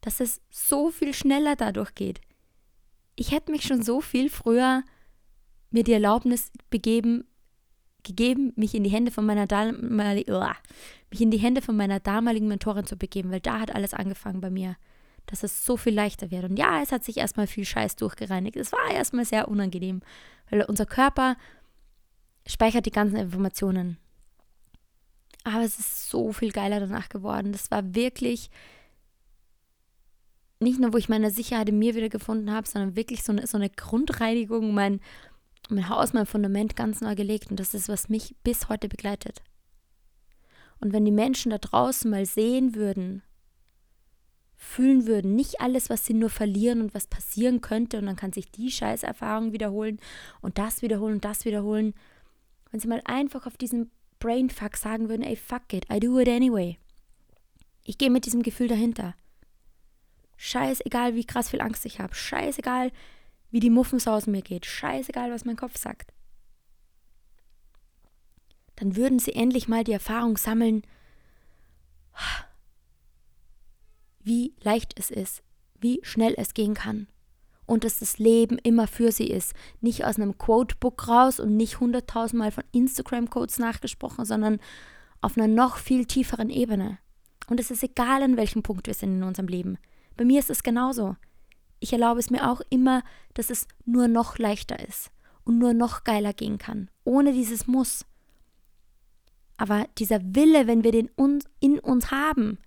dass 0.00 0.20
es 0.20 0.40
so 0.50 0.90
viel 0.90 1.12
schneller 1.12 1.56
dadurch 1.56 1.94
geht. 1.94 2.20
Ich 3.16 3.32
hätte 3.32 3.52
mich 3.52 3.62
schon 3.62 3.82
so 3.82 4.00
viel 4.00 4.30
früher 4.30 4.82
mir 5.70 5.84
die 5.84 5.92
Erlaubnis 5.92 6.50
begeben, 6.70 7.24
gegeben, 8.02 8.52
mich 8.56 8.74
in 8.74 8.84
die 8.84 8.90
Hände 8.90 9.10
von 9.10 9.26
meiner 9.26 9.46
damaligen, 9.46 10.32
mich 11.10 11.20
in 11.20 11.30
die 11.30 11.38
Hände 11.38 11.60
von 11.60 11.76
meiner 11.76 12.00
damaligen 12.00 12.48
Mentorin 12.48 12.86
zu 12.86 12.96
begeben, 12.96 13.30
weil 13.30 13.40
da 13.40 13.60
hat 13.60 13.74
alles 13.74 13.92
angefangen 13.92 14.40
bei 14.40 14.48
mir, 14.48 14.76
dass 15.26 15.42
es 15.42 15.66
so 15.66 15.76
viel 15.76 15.94
leichter 15.94 16.30
wird. 16.30 16.44
Und 16.44 16.58
ja, 16.58 16.80
es 16.82 16.92
hat 16.92 17.04
sich 17.04 17.18
erstmal 17.18 17.46
viel 17.46 17.64
Scheiß 17.64 17.96
durchgereinigt. 17.96 18.56
Es 18.56 18.72
war 18.72 18.90
erstmal 18.90 19.26
sehr 19.26 19.48
unangenehm, 19.48 20.00
weil 20.48 20.62
unser 20.62 20.86
Körper 20.86 21.36
speichert 22.46 22.86
die 22.86 22.92
ganzen 22.92 23.16
Informationen. 23.16 23.98
Aber 25.46 25.62
es 25.62 25.78
ist 25.78 26.10
so 26.10 26.32
viel 26.32 26.50
geiler 26.50 26.80
danach 26.80 27.08
geworden. 27.08 27.52
Das 27.52 27.70
war 27.70 27.94
wirklich 27.94 28.50
nicht 30.58 30.80
nur, 30.80 30.92
wo 30.92 30.96
ich 30.96 31.08
meine 31.08 31.30
Sicherheit 31.30 31.68
in 31.68 31.78
mir 31.78 31.94
wieder 31.94 32.08
gefunden 32.08 32.50
habe, 32.50 32.66
sondern 32.66 32.96
wirklich 32.96 33.22
so 33.22 33.30
eine, 33.30 33.46
so 33.46 33.56
eine 33.56 33.70
Grundreinigung, 33.70 34.74
mein, 34.74 35.00
mein 35.68 35.88
Haus, 35.88 36.12
mein 36.12 36.26
Fundament 36.26 36.74
ganz 36.74 37.00
neu 37.00 37.14
gelegt. 37.14 37.48
Und 37.48 37.60
das 37.60 37.74
ist, 37.74 37.88
was 37.88 38.08
mich 38.08 38.34
bis 38.42 38.68
heute 38.68 38.88
begleitet. 38.88 39.40
Und 40.80 40.92
wenn 40.92 41.04
die 41.04 41.12
Menschen 41.12 41.50
da 41.50 41.58
draußen 41.58 42.10
mal 42.10 42.26
sehen 42.26 42.74
würden, 42.74 43.22
fühlen 44.56 45.06
würden, 45.06 45.36
nicht 45.36 45.60
alles, 45.60 45.90
was 45.90 46.04
sie 46.04 46.14
nur 46.14 46.30
verlieren 46.30 46.80
und 46.80 46.92
was 46.92 47.06
passieren 47.06 47.60
könnte, 47.60 47.98
und 47.98 48.06
dann 48.06 48.16
kann 48.16 48.32
sich 48.32 48.50
die 48.50 48.72
Scheißerfahrung 48.72 49.52
wiederholen 49.52 50.00
und 50.40 50.58
das 50.58 50.82
wiederholen 50.82 51.14
und 51.14 51.24
das 51.24 51.44
wiederholen, 51.44 51.94
wenn 52.72 52.80
sie 52.80 52.88
mal 52.88 53.02
einfach 53.04 53.46
auf 53.46 53.56
diesen 53.56 53.92
Brainfuck 54.18 54.76
sagen 54.76 55.08
würden, 55.08 55.22
ey, 55.22 55.36
fuck 55.36 55.72
it, 55.72 55.86
I 55.92 56.00
do 56.00 56.18
it 56.18 56.28
anyway. 56.28 56.78
Ich 57.84 57.98
gehe 57.98 58.10
mit 58.10 58.26
diesem 58.26 58.42
Gefühl 58.42 58.68
dahinter. 58.68 59.14
Scheißegal, 60.36 61.14
wie 61.14 61.24
krass 61.24 61.50
viel 61.50 61.60
Angst 61.60 61.86
ich 61.86 62.00
habe. 62.00 62.14
Scheißegal, 62.14 62.92
wie 63.50 63.60
die 63.60 63.70
Muffensauce 63.70 64.26
mir 64.26 64.42
geht. 64.42 64.66
Scheißegal, 64.66 65.30
was 65.30 65.44
mein 65.44 65.56
Kopf 65.56 65.76
sagt. 65.76 66.12
Dann 68.76 68.96
würden 68.96 69.18
sie 69.18 69.32
endlich 69.32 69.68
mal 69.68 69.84
die 69.84 69.92
Erfahrung 69.92 70.36
sammeln, 70.36 70.82
wie 74.20 74.54
leicht 74.60 74.98
es 74.98 75.10
ist, 75.10 75.42
wie 75.80 76.00
schnell 76.02 76.34
es 76.36 76.52
gehen 76.52 76.74
kann. 76.74 77.06
Und 77.66 77.84
dass 77.84 77.98
das 77.98 78.18
Leben 78.18 78.58
immer 78.58 78.86
für 78.86 79.10
sie 79.10 79.26
ist. 79.26 79.52
Nicht 79.80 80.04
aus 80.04 80.16
einem 80.16 80.38
Quotebook 80.38 81.08
raus 81.08 81.40
und 81.40 81.56
nicht 81.56 81.80
hunderttausendmal 81.80 82.52
von 82.52 82.64
Instagram-Codes 82.72 83.58
nachgesprochen, 83.58 84.24
sondern 84.24 84.60
auf 85.20 85.36
einer 85.36 85.48
noch 85.48 85.76
viel 85.76 86.06
tieferen 86.06 86.50
Ebene. 86.50 86.98
Und 87.48 87.60
es 87.60 87.70
ist 87.70 87.82
egal, 87.82 88.22
an 88.22 88.36
welchem 88.36 88.62
Punkt 88.62 88.86
wir 88.86 88.94
sind 88.94 89.16
in 89.16 89.22
unserem 89.22 89.48
Leben. 89.48 89.78
Bei 90.16 90.24
mir 90.24 90.38
ist 90.38 90.50
es 90.50 90.62
genauso. 90.62 91.16
Ich 91.80 91.92
erlaube 91.92 92.20
es 92.20 92.30
mir 92.30 92.50
auch 92.50 92.60
immer, 92.70 93.02
dass 93.34 93.50
es 93.50 93.66
nur 93.84 94.08
noch 94.08 94.38
leichter 94.38 94.78
ist 94.86 95.10
und 95.44 95.58
nur 95.58 95.74
noch 95.74 96.04
geiler 96.04 96.32
gehen 96.32 96.58
kann, 96.58 96.90
ohne 97.04 97.32
dieses 97.32 97.66
Muss. 97.66 98.04
Aber 99.56 99.86
dieser 99.98 100.20
Wille, 100.22 100.66
wenn 100.66 100.84
wir 100.84 100.92
den 100.92 101.10
in 101.60 101.78
uns 101.78 102.10
haben, 102.10 102.58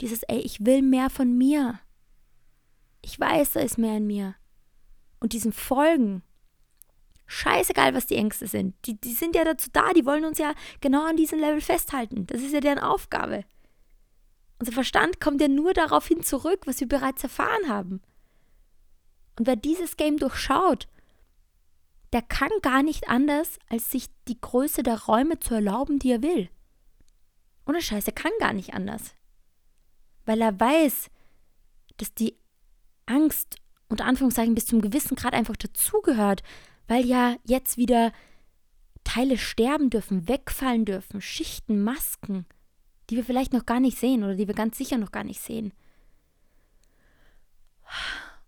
dieses, 0.00 0.22
ey, 0.24 0.40
ich 0.40 0.64
will 0.64 0.82
mehr 0.82 1.10
von 1.10 1.36
mir. 1.36 1.78
Ich 3.02 3.18
weiß, 3.18 3.52
da 3.52 3.60
ist 3.60 3.78
mehr 3.78 3.96
in 3.96 4.06
mir. 4.06 4.34
Und 5.24 5.32
diesem 5.32 5.52
Folgen, 5.52 6.22
scheißegal, 7.24 7.94
was 7.94 8.04
die 8.04 8.16
Ängste 8.16 8.46
sind, 8.46 8.74
die, 8.84 9.00
die 9.00 9.14
sind 9.14 9.34
ja 9.34 9.42
dazu 9.42 9.70
da, 9.72 9.94
die 9.94 10.04
wollen 10.04 10.26
uns 10.26 10.36
ja 10.36 10.52
genau 10.82 11.06
an 11.06 11.16
diesem 11.16 11.40
Level 11.40 11.62
festhalten. 11.62 12.26
Das 12.26 12.42
ist 12.42 12.52
ja 12.52 12.60
deren 12.60 12.78
Aufgabe. 12.78 13.46
Unser 14.58 14.72
Verstand 14.72 15.22
kommt 15.22 15.40
ja 15.40 15.48
nur 15.48 15.72
darauf 15.72 16.06
hin 16.06 16.22
zurück, 16.22 16.66
was 16.66 16.80
wir 16.80 16.88
bereits 16.88 17.22
erfahren 17.22 17.70
haben. 17.70 18.02
Und 19.38 19.46
wer 19.46 19.56
dieses 19.56 19.96
Game 19.96 20.18
durchschaut, 20.18 20.88
der 22.12 22.20
kann 22.20 22.50
gar 22.60 22.82
nicht 22.82 23.08
anders, 23.08 23.58
als 23.70 23.90
sich 23.90 24.08
die 24.28 24.38
Größe 24.38 24.82
der 24.82 25.04
Räume 25.04 25.38
zu 25.40 25.54
erlauben, 25.54 25.98
die 25.98 26.10
er 26.10 26.22
will. 26.22 26.50
Ohne 27.64 27.80
Scheiße, 27.80 28.12
kann 28.12 28.32
gar 28.40 28.52
nicht 28.52 28.74
anders. 28.74 29.14
Weil 30.26 30.42
er 30.42 30.60
weiß, 30.60 31.08
dass 31.96 32.12
die 32.12 32.36
Angst 33.06 33.56
unter 33.88 34.06
Anführungszeichen 34.06 34.54
bis 34.54 34.66
zum 34.66 34.80
gewissen 34.80 35.16
Grad 35.16 35.34
einfach 35.34 35.56
dazugehört, 35.56 36.42
weil 36.88 37.04
ja 37.04 37.36
jetzt 37.44 37.76
wieder 37.76 38.12
Teile 39.04 39.36
sterben 39.38 39.90
dürfen, 39.90 40.28
wegfallen 40.28 40.84
dürfen, 40.84 41.20
Schichten, 41.20 41.82
Masken 41.82 42.46
die 43.10 43.16
wir 43.16 43.24
vielleicht 43.24 43.52
noch 43.52 43.66
gar 43.66 43.80
nicht 43.80 43.98
sehen 43.98 44.24
oder 44.24 44.34
die 44.34 44.46
wir 44.46 44.54
ganz 44.54 44.78
sicher 44.78 44.98
noch 44.98 45.12
gar 45.12 45.24
nicht 45.24 45.40
sehen. 45.40 45.72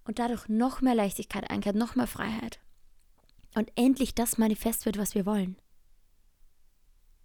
Und 0.05 0.19
dadurch 0.19 0.49
noch 0.49 0.81
mehr 0.81 0.95
Leichtigkeit 0.95 1.51
einkehrt, 1.51 1.77
noch 1.77 1.95
mehr 1.95 2.07
Freiheit. 2.07 2.61
Und 3.55 3.71
endlich 3.75 4.15
das 4.15 4.39
Manifest 4.39 4.87
wird, 4.87 4.99
was 4.99 5.15
wir 5.15 5.27
wollen. 5.27 5.57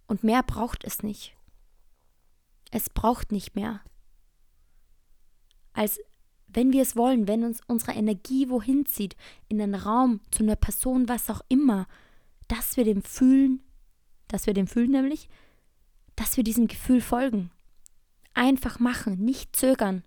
Und 0.06 0.24
mehr 0.24 0.42
braucht 0.42 0.84
es 0.84 1.02
nicht. 1.02 1.36
Es 2.70 2.90
braucht 2.90 3.32
nicht 3.32 3.54
mehr. 3.54 3.80
Als 5.74 6.00
wenn 6.54 6.72
wir 6.72 6.82
es 6.82 6.96
wollen, 6.96 7.28
wenn 7.28 7.44
uns 7.44 7.60
unsere 7.66 7.92
Energie 7.92 8.48
wohin 8.48 8.86
zieht, 8.86 9.16
in 9.48 9.60
einen 9.60 9.74
Raum, 9.74 10.20
zu 10.30 10.42
einer 10.42 10.56
Person, 10.56 11.08
was 11.08 11.30
auch 11.30 11.40
immer, 11.48 11.86
dass 12.48 12.76
wir 12.76 12.84
dem 12.84 13.02
fühlen, 13.02 13.62
dass 14.28 14.46
wir 14.46 14.54
dem 14.54 14.66
fühlen 14.66 14.90
nämlich, 14.90 15.28
dass 16.16 16.36
wir 16.36 16.44
diesem 16.44 16.68
Gefühl 16.68 17.00
folgen. 17.00 17.50
Einfach 18.34 18.78
machen, 18.78 19.18
nicht 19.24 19.56
zögern. 19.56 20.04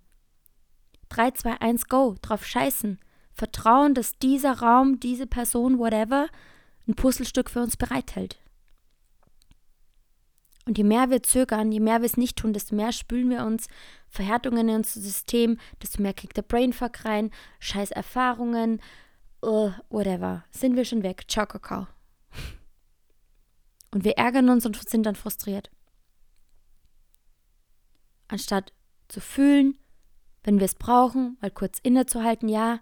3, 1.10 1.32
2, 1.32 1.62
1, 1.62 1.88
go, 1.88 2.16
drauf 2.22 2.46
scheißen. 2.46 3.00
Vertrauen, 3.34 3.94
dass 3.94 4.18
dieser 4.18 4.60
Raum, 4.60 5.00
diese 5.00 5.28
Person, 5.28 5.78
whatever, 5.78 6.28
ein 6.88 6.96
Puzzlestück 6.96 7.50
für 7.50 7.62
uns 7.62 7.78
bereithält. 7.78 8.40
Und 10.66 10.78
je 10.78 10.84
mehr 10.84 11.10
wir 11.10 11.22
zögern, 11.22 11.72
je 11.72 11.80
mehr 11.80 12.02
wir 12.02 12.08
es 12.08 12.18
nicht 12.18 12.38
tun, 12.38 12.54
desto 12.54 12.76
mehr 12.76 12.92
spülen 12.92 13.30
wir 13.30 13.46
uns 13.46 13.68
Verhärtungen 14.10 14.68
in 14.68 14.76
unser 14.78 15.00
System, 15.00 15.60
desto 15.82 16.02
mehr 16.02 16.14
kriegt 16.14 16.38
der 16.38 16.42
Brainfuck 16.42 17.06
rein, 17.06 17.30
scheiß 17.60 17.92
Erfahrungen, 17.92 18.82
uh, 19.44 19.72
whatever. 19.90 20.44
Sind 20.50 20.76
wir 20.76 20.86
schon 20.86 21.04
weg. 21.04 21.26
Ciao, 21.28 21.46
Kakao. 21.46 21.88
Und 23.92 24.04
wir 24.04 24.18
ärgern 24.18 24.50
uns 24.50 24.66
und 24.66 24.90
sind 24.90 25.06
dann 25.06 25.16
frustriert 25.16 25.70
anstatt 28.28 28.74
zu 29.08 29.22
fühlen, 29.22 29.78
wenn 30.44 30.60
wir 30.60 30.66
es 30.66 30.76
brauchen, 30.76 31.38
mal 31.42 31.52
kurz 31.52 31.80
innezuhalten, 31.82 32.50
ja, 32.50 32.80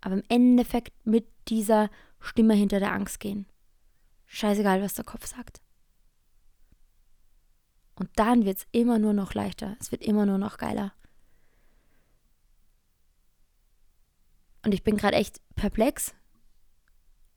aber 0.00 0.14
im 0.16 0.22
Endeffekt 0.28 0.92
mit 1.04 1.26
dieser 1.48 1.90
Stimme 2.20 2.54
hinter 2.54 2.80
der 2.80 2.92
Angst 2.92 3.20
gehen. 3.20 3.46
Scheißegal, 4.26 4.82
was 4.82 4.94
der 4.94 5.04
Kopf 5.04 5.26
sagt. 5.26 5.60
Und 7.98 8.10
dann 8.16 8.44
wird 8.44 8.58
es 8.58 8.66
immer 8.72 8.98
nur 8.98 9.12
noch 9.12 9.34
leichter, 9.34 9.76
es 9.80 9.90
wird 9.90 10.02
immer 10.02 10.24
nur 10.24 10.38
noch 10.38 10.58
geiler. 10.58 10.92
Und 14.64 14.72
ich 14.72 14.84
bin 14.84 14.96
gerade 14.96 15.16
echt 15.16 15.40
perplex, 15.54 16.14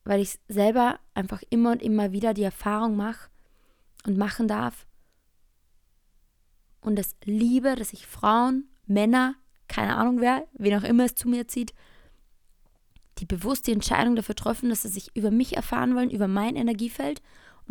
weil 0.04 0.19
ich 0.19 0.39
selber 0.47 1.00
einfach 1.13 1.41
immer 1.50 1.71
und 1.71 1.82
immer 1.82 2.12
wieder 2.12 2.34
die 2.34 2.43
Erfahrung 2.43 2.95
mache 2.95 3.30
und 4.06 4.17
machen 4.17 4.47
darf, 4.47 4.86
und 6.82 6.97
es 6.97 7.15
liebe, 7.24 7.76
dass 7.76 7.93
ich 7.93 8.08
Frauen, 8.08 8.67
Männer, 8.86 9.36
keine 9.67 9.95
Ahnung 9.95 10.19
wer, 10.19 10.47
wen 10.54 10.76
auch 10.76 10.84
immer 10.84 11.06
es 11.06 11.15
zu 11.15 11.30
mir 11.30 11.47
zieht, 11.47 11.74
die 13.19 13.26
bewusst 13.26 13.67
die 13.67 13.71
Entscheidung 13.71 14.15
dafür 14.15 14.36
treffen, 14.36 14.69
dass 14.69 14.82
sie 14.82 14.89
sich 14.89 15.15
über 15.15 15.32
mich 15.32 15.56
erfahren 15.56 15.95
wollen, 15.95 16.10
über 16.10 16.28
mein 16.28 16.56
Energiefeld 16.56 17.21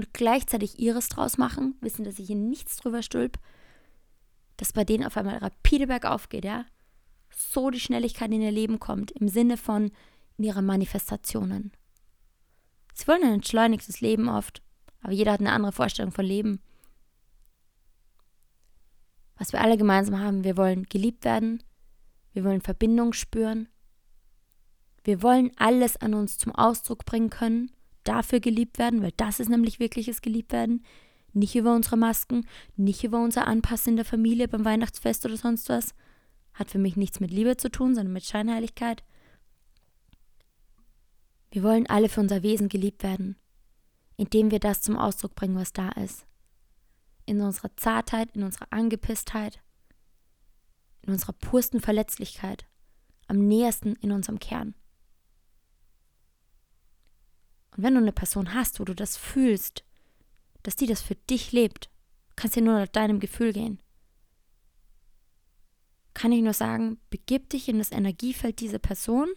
und 0.01 0.15
gleichzeitig 0.15 0.79
ihres 0.79 1.09
draus 1.09 1.37
machen, 1.37 1.75
wissen, 1.83 2.05
dass 2.05 2.19
ich 2.19 2.29
hier 2.29 2.37
nichts 2.37 2.79
drüber 2.79 3.03
stülp, 3.03 3.39
dass 4.57 4.73
bei 4.73 4.85
denen 4.85 5.05
auf 5.05 5.17
einmal 5.19 5.37
rapide 5.37 5.87
bergauf 5.87 6.31
geht, 6.31 6.45
ja? 6.45 6.65
So 7.31 7.71
die 7.71 7.81
Schnelligkeit 7.81 8.33
in 8.33 8.41
ihr 8.41 8.51
Leben 8.51 8.81
kommt, 8.81 9.11
im 9.11 9.29
Sinne 9.29 9.59
von 9.59 9.91
in 10.39 10.45
ihre 10.45 10.63
Manifestationen. 10.63 11.73
Sie 12.95 13.07
wollen 13.07 13.23
ein 13.23 13.35
entschleunigtes 13.35 14.01
Leben 14.01 14.31
oft, 14.31 14.63
aber 15.03 15.13
jeder 15.13 15.33
hat 15.33 15.41
eine 15.41 15.53
andere 15.53 15.73
Vorstellung 15.73 16.13
von 16.13 16.25
Leben. 16.25 16.61
Was 19.37 19.53
wir 19.53 19.61
alle 19.61 19.77
gemeinsam 19.77 20.19
haben, 20.19 20.45
wir 20.45 20.57
wollen 20.57 20.85
geliebt 20.85 21.25
werden, 21.25 21.63
wir 22.33 22.45
wollen 22.45 22.63
Verbindung 22.63 23.13
spüren, 23.13 23.69
wir 25.05 25.23
wollen 25.23 25.51
alles 25.57 25.99
an 25.99 26.15
uns 26.15 26.39
zum 26.39 26.55
Ausdruck 26.55 27.05
bringen 27.05 27.31
können, 27.31 27.71
dafür 28.05 28.41
geliebt 28.41 28.79
werden, 28.79 29.03
weil 29.03 29.13
das 29.17 29.41
ist 29.41 29.49
nämlich 29.49 29.81
wirkliches 29.81 30.23
Geliebtwerden. 30.23 30.85
Nicht 31.33 31.55
über 31.55 31.75
unsere 31.75 31.97
Masken, 31.97 32.47
nicht 32.77 33.05
über 33.05 33.23
unser 33.23 33.47
Anpassen 33.47 33.91
in 33.91 33.97
der 33.97 34.05
Familie 34.05 34.49
beim 34.49 34.65
Weihnachtsfest 34.65 35.25
oder 35.25 35.37
sonst 35.37 35.69
was. 35.69 35.95
Hat 36.55 36.71
für 36.71 36.79
mich 36.79 36.97
nichts 36.97 37.21
mit 37.21 37.31
Liebe 37.31 37.57
zu 37.57 37.71
tun, 37.71 37.95
sondern 37.95 38.13
mit 38.13 38.25
Scheinheiligkeit. 38.25 39.05
Wir 41.53 41.63
wollen 41.63 41.87
alle 41.87 42.09
für 42.09 42.21
unser 42.21 42.43
Wesen 42.43 42.69
geliebt 42.69 43.03
werden, 43.03 43.37
indem 44.17 44.51
wir 44.51 44.61
das 44.61 44.83
zum 44.83 44.97
Ausdruck 44.97 45.35
bringen, 45.35 45.57
was 45.57 45.73
da 45.73 45.91
ist. 45.91 46.27
In 47.27 47.41
unserer 47.41 47.75
Zartheit, 47.77 48.35
in 48.35 48.43
unserer 48.43 48.67
Angepisstheit, 48.71 49.61
in 51.03 51.13
unserer 51.13 51.33
pursten 51.33 51.81
Verletzlichkeit, 51.81 52.67
am 53.27 53.47
nähersten 53.47 53.95
in 53.97 54.13
unserem 54.13 54.39
Kern. 54.39 54.75
Und 57.77 57.83
wenn 57.83 57.95
du 57.95 58.01
eine 58.01 58.13
Person 58.13 58.55
hast, 58.55 58.81
wo 58.81 58.85
du 58.85 58.95
das 58.95 59.17
fühlst, 59.17 59.85
dass 60.63 60.77
die 60.77 60.87
das 60.87 61.03
für 61.03 61.15
dich 61.15 61.53
lebt, 61.53 61.91
kannst 62.37 62.57
du 62.57 62.63
nur 62.63 62.79
nach 62.79 62.89
deinem 62.89 63.21
Gefühl 63.21 63.53
gehen. 63.53 63.83
Kann 66.15 66.33
ich 66.33 66.43
nur 66.43 66.53
sagen, 66.53 66.99
begib 67.11 67.49
dich 67.51 67.69
in 67.69 67.79
das 67.79 67.93
Energiefeld 67.93 68.61
dieser 68.61 68.79
Person 68.79 69.29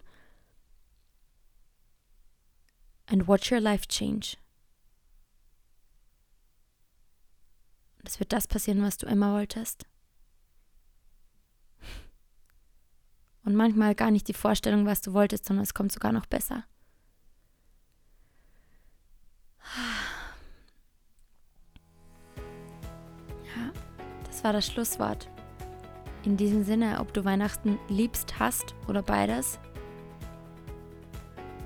and 3.06 3.28
watch 3.28 3.52
your 3.52 3.60
life 3.60 3.88
change. 3.88 4.38
Es 8.06 8.20
wird 8.20 8.34
das 8.34 8.48
passieren, 8.48 8.82
was 8.82 8.98
du 8.98 9.06
immer 9.06 9.34
wolltest. 9.34 9.86
Und 13.46 13.56
manchmal 13.56 13.96
gar 13.96 14.12
nicht 14.12 14.28
die 14.28 14.34
Vorstellung, 14.34 14.86
was 14.86 15.02
du 15.02 15.14
wolltest, 15.14 15.46
sondern 15.46 15.64
es 15.64 15.74
kommt 15.74 15.92
sogar 15.92 16.12
noch 16.12 16.26
besser. 16.26 16.66
Das 24.44 24.48
war 24.50 24.54
das 24.54 24.68
Schlusswort. 24.68 25.30
In 26.26 26.36
diesem 26.36 26.66
Sinne, 26.66 27.00
ob 27.00 27.14
du 27.14 27.24
Weihnachten 27.24 27.80
liebst, 27.88 28.40
hast 28.40 28.76
oder 28.90 29.02
beides, 29.02 29.58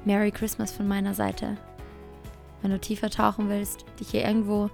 Merry 0.06 0.30
Christmas 0.32 0.72
von 0.72 0.88
meiner 0.88 1.16
Seite. 1.16 1.58
Wenn 2.62 2.70
du 2.70 2.80
tiefer 2.80 3.10
tauchen 3.10 3.50
willst, 3.50 3.84
dich 4.00 4.10
hier 4.12 4.26
irgendwo 4.26 4.70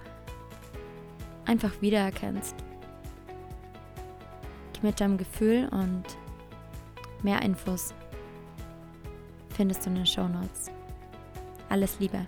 einfach 1.46 1.72
wiedererkennst. 1.82 2.56
Geh 4.74 4.86
mit 4.86 5.00
deinem 5.00 5.18
Gefühl 5.18 5.70
und 5.72 6.04
mehr 7.24 7.42
Infos 7.42 7.94
findest 9.56 9.86
du 9.86 9.92
in 9.92 9.96
den 9.96 10.06
Show 10.06 10.28
Notes. 10.28 10.70
Alles 11.70 12.00
Liebe. 12.00 12.26